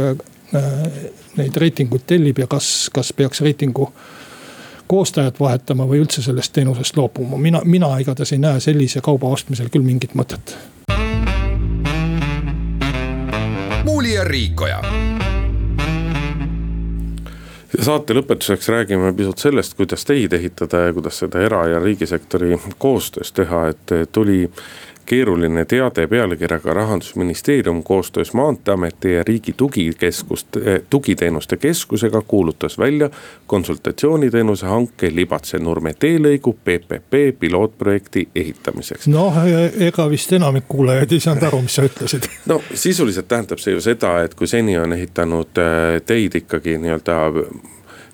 [1.35, 3.89] neid reitinguid tellib ja kas, kas peaks reitingu
[4.87, 7.37] koostajat vahetama või üldse sellest teenusest loobuma.
[7.41, 10.55] mina, mina igatahes ei näe sellise kauba ostmisel küll mingit mõtet.
[13.83, 14.81] muuli ja Riikoja
[17.85, 23.31] saate lõpetuseks räägime pisut sellest, kuidas teid ehitada ja kuidas seda era- ja riigisektori koostöös
[23.31, 24.49] teha, et tuli
[25.05, 30.47] keeruline teade pealkirjaga rahandusministeerium koostöös maanteeameti ja riigi tugikeskust,
[30.89, 33.09] tugiteenuste keskusega kuulutas välja
[33.47, 39.07] konsultatsiooniteenuse hanke Libatse-Nurme teelõigu PPP pilootprojekti ehitamiseks.
[39.07, 39.37] noh,
[39.79, 42.29] ega vist enamik kuulajaid ei saanud aru, mis sa ütlesid.
[42.51, 47.19] no sisuliselt tähendab see ju seda, et kui seni on ehitanud äh, teid ikkagi nii-öelda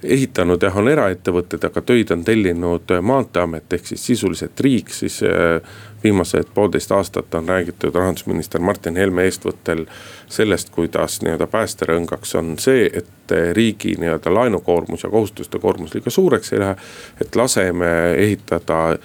[0.03, 5.61] ehitanud jah, on eraettevõtted, aga töid on tellinud maanteeamet ehk siis sisuliselt riik, siis äh,
[6.03, 9.85] viimased poolteist aastat on räägitud rahandusminister Martin Helme eestvõttel
[10.29, 16.53] sellest, kuidas nii-öelda päästerõngaks on see, et riigi nii-öelda laenukoormus ja kohustuste koormus liiga suureks
[16.53, 16.75] ei lähe.
[17.21, 18.99] et laseme ehitada äh,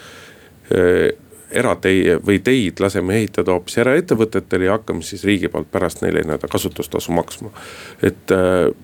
[1.50, 6.48] eratei- või teid laseme ehitada hoopis eraettevõtetele ja hakkame siis riigi poolt pärast neile nii-öelda
[6.48, 7.50] kasutustasu maksma.
[8.02, 8.74] et äh,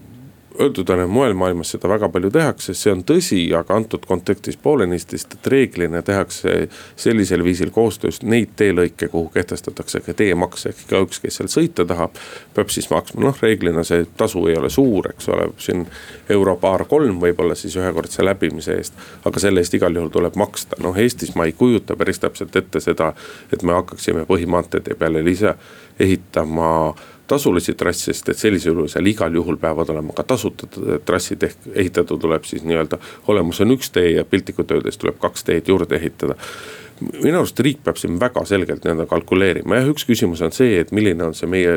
[0.61, 4.57] öeldud on, et mujal maailmas seda väga palju tehakse, see on tõsi, aga antud kontekstis
[4.63, 10.85] poolenisti, sest et reeglina tehakse sellisel viisil koostöös neid teelõike, kuhu kehtestatakse ka teemaks, ehk
[10.87, 12.19] igaüks, kes seal sõita tahab,
[12.55, 15.87] peab siis maksma, noh reeglina see tasu ei ole suur, eks ole, siin
[16.33, 18.99] euro paar-kolm võib-olla siis ühekordse läbimise eest.
[19.25, 22.81] aga selle eest igal juhul tuleb maksta, noh Eestis ma ei kujuta päris täpselt ette
[22.81, 23.13] seda,
[23.53, 25.57] et me hakkaksime põhimaanteede peale lisa
[26.01, 26.95] ehitama
[27.27, 30.69] tasulisi trasse, sest et sellisel juhul seal igal juhul peavad olema ka tasuta
[31.07, 32.99] trassid ehk ehitada tuleb siis nii-öelda.
[33.29, 36.37] olemas on üks tee ja piltlikult öeldes tuleb kaks teed juurde ehitada
[37.11, 40.93] minu arust riik peab siin väga selgelt nii-öelda kalkuleerima, jah, üks küsimus on see, et
[40.95, 41.75] milline on see meie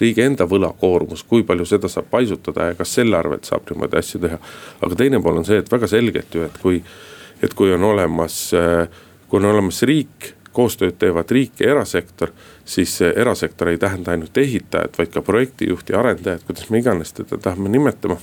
[0.00, 4.20] riigi enda võlakoormus, kui palju seda saab paisutada ja kas selle arvelt saab niimoodi asju
[4.24, 4.40] teha.
[4.84, 6.82] aga teine pool on see, et väga selgelt ju, et kui,
[7.42, 8.40] et kui on olemas,
[9.28, 12.30] kui on olemas riik koostööd teevad riik ja erasektor,
[12.64, 17.68] siis erasektor ei tähenda ainult ehitajat, vaid ka projektijuhti, arendajat, kuidas me iganes teda tahame
[17.68, 18.16] nimetama,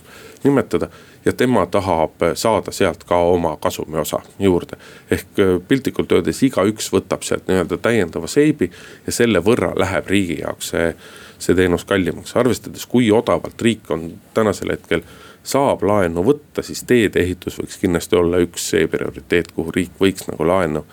[0.44, 0.90] nimetada.
[1.26, 4.78] ja tema tahab saada sealt ka oma kasumiosa juurde.
[5.12, 8.72] ehk äh, piltlikult öeldes igaüks võtab sealt nii-öelda täiendava seibi
[9.06, 10.96] ja selle võrra läheb riigi jaoks see,
[11.40, 15.02] see teenus kallimaks, arvestades, kui odavalt riik on tänasel hetkel
[15.46, 20.26] saab laenu võtta, siis teede ehitus võiks kindlasti olla üks see prioriteet, kuhu riik võiks
[20.30, 20.86] nagu laenu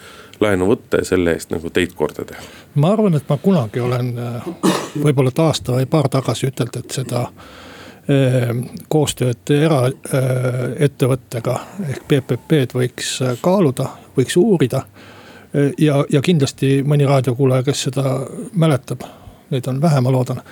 [0.43, 2.41] laenu võtta ja selle eest nagu teid korda teha?
[2.75, 4.47] ma arvan, et ma kunagi olen äh,
[5.03, 7.33] võib-olla et aasta või paar tagasi ütelnud, et seda äh,
[8.93, 13.09] koostööd eraettevõttega äh, ehk PPP-d võiks
[13.41, 13.87] kaaluda,
[14.17, 14.81] võiks uurida.
[15.79, 18.27] ja, ja kindlasti mõni raadiokuulaja, kes seda
[18.57, 19.05] mäletab,
[19.53, 20.43] neid on vähe, ma loodan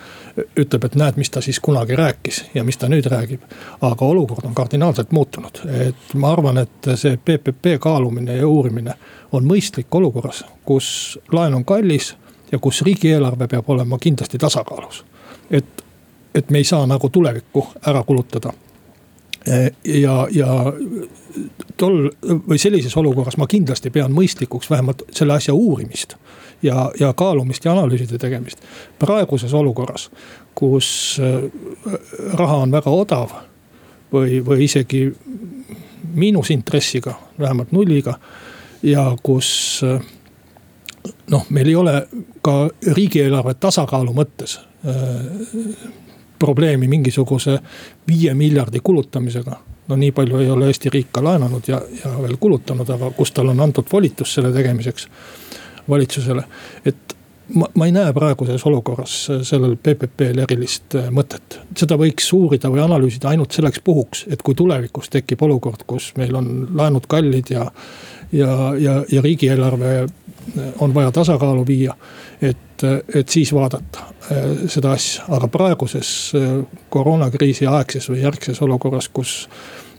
[0.56, 3.42] ütleb, et näed, mis ta siis kunagi rääkis ja mis ta nüüd räägib.
[3.80, 8.94] aga olukord on kardinaalselt muutunud, et ma arvan, et see PPP kaalumine ja uurimine
[9.32, 12.14] on mõistlik olukorras, kus laen on kallis
[12.52, 15.04] ja kus riigieelarve peab olema kindlasti tasakaalus.
[15.50, 15.84] et,
[16.34, 18.52] et me ei saa nagu tulevikku ära kulutada
[19.84, 20.72] ja, ja
[21.76, 26.16] tol või sellises olukorras ma kindlasti pean mõistlikuks vähemalt selle asja uurimist
[26.62, 28.58] ja, ja kaalumist ja analüüside tegemist.
[28.98, 30.10] praeguses olukorras,
[30.54, 31.20] kus
[32.34, 33.34] raha on väga odav
[34.12, 35.06] või, või isegi
[36.14, 38.18] miinusintressiga, vähemalt nulliga.
[38.82, 39.82] ja kus
[41.30, 41.94] noh, meil ei ole
[42.42, 45.82] ka riigieelarve tasakaalu mõttes äh,
[46.38, 47.58] probleemi mingisuguse
[48.08, 49.60] viie miljardi kulutamisega.
[49.88, 53.32] no nii palju ei ole Eesti riik ka laenanud ja, ja veel kulutanud, aga kus
[53.32, 55.08] tal on antud volitus selle tegemiseks
[55.90, 56.44] valitsusele.
[56.84, 57.16] et
[57.54, 59.16] ma, ma ei näe praeguses olukorras
[59.46, 61.60] sellel PPP-l erilist mõtet.
[61.76, 66.36] seda võiks uurida või analüüsida ainult selleks puhuks, et kui tulevikus tekib olukord, kus meil
[66.36, 67.66] on laenud kallid ja.
[68.32, 70.06] ja, ja, ja riigieelarve
[70.78, 71.94] on vaja tasakaalu viia.
[72.42, 72.82] et,
[73.14, 76.32] et siis vaadata äh, seda asja, aga praeguses
[76.90, 79.48] koroonakriisi aegses või järgses olukorras, kus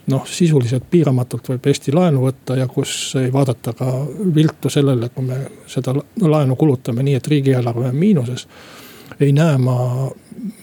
[0.07, 3.91] noh, sisuliselt piiramatult võib Eesti laenu võtta ja kus ei vaadata ka
[4.35, 5.39] viltu sellele, kui me
[5.69, 8.47] seda laenu kulutame nii, et riigieelarve on miinuses.
[9.19, 10.09] ei näe ma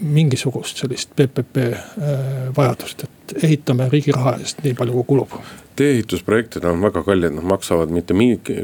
[0.01, 5.41] mingisugust sellist PPP äh, vajadust, et ehitame riigi raha eest nii palju, kui kulub
[5.78, 8.14] tee-ehitusprojektid on väga kallid, nad maksavad mitte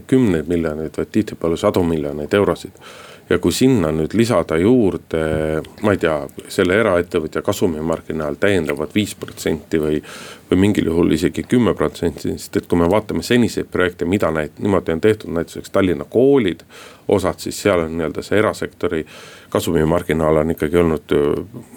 [0.07, 2.81] kümneid miljoneid, vaid tihtipeale sadu miljoneid eurosid
[3.31, 5.23] ja kui sinna nüüd lisada juurde,
[5.83, 6.17] ma ei tea,
[6.53, 10.03] selle eraettevõtja kasumimarginaal täiendavad viis protsenti või.
[10.55, 14.61] Või mingil juhul isegi kümme protsenti, sest et kui me vaatame seniseid projekte, mida neid
[14.63, 16.63] niimoodi on tehtud, näiteks Tallinna koolid.
[17.09, 19.03] osad siis seal on nii-öelda see erasektori
[19.53, 21.13] kasumimarginaal on ikkagi olnud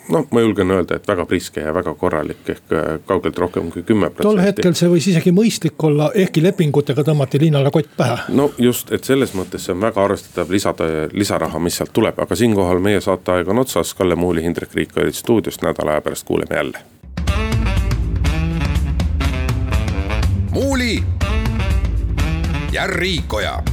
[0.09, 3.83] noh, ma julgen öelda, et väga priske ja väga korralik ehk äh, kaugelt rohkem kui
[3.83, 4.29] kümme protsenti.
[4.29, 8.17] tol hetkel see võis isegi mõistlik olla, ehkki lepingutega tõmmati linnale kott pähe.
[8.39, 12.39] no just, et selles mõttes see on väga arvestatav lisada, lisaraha, mis sealt tuleb, aga
[12.39, 16.55] siinkohal meie saateaeg on otsas, Kalle Muuli, Hindrek Riik olid stuudios, nädala aja pärast kuuleme
[16.55, 16.87] jälle.
[20.87, 21.03] Muuli
[22.71, 23.63] ja Riikoja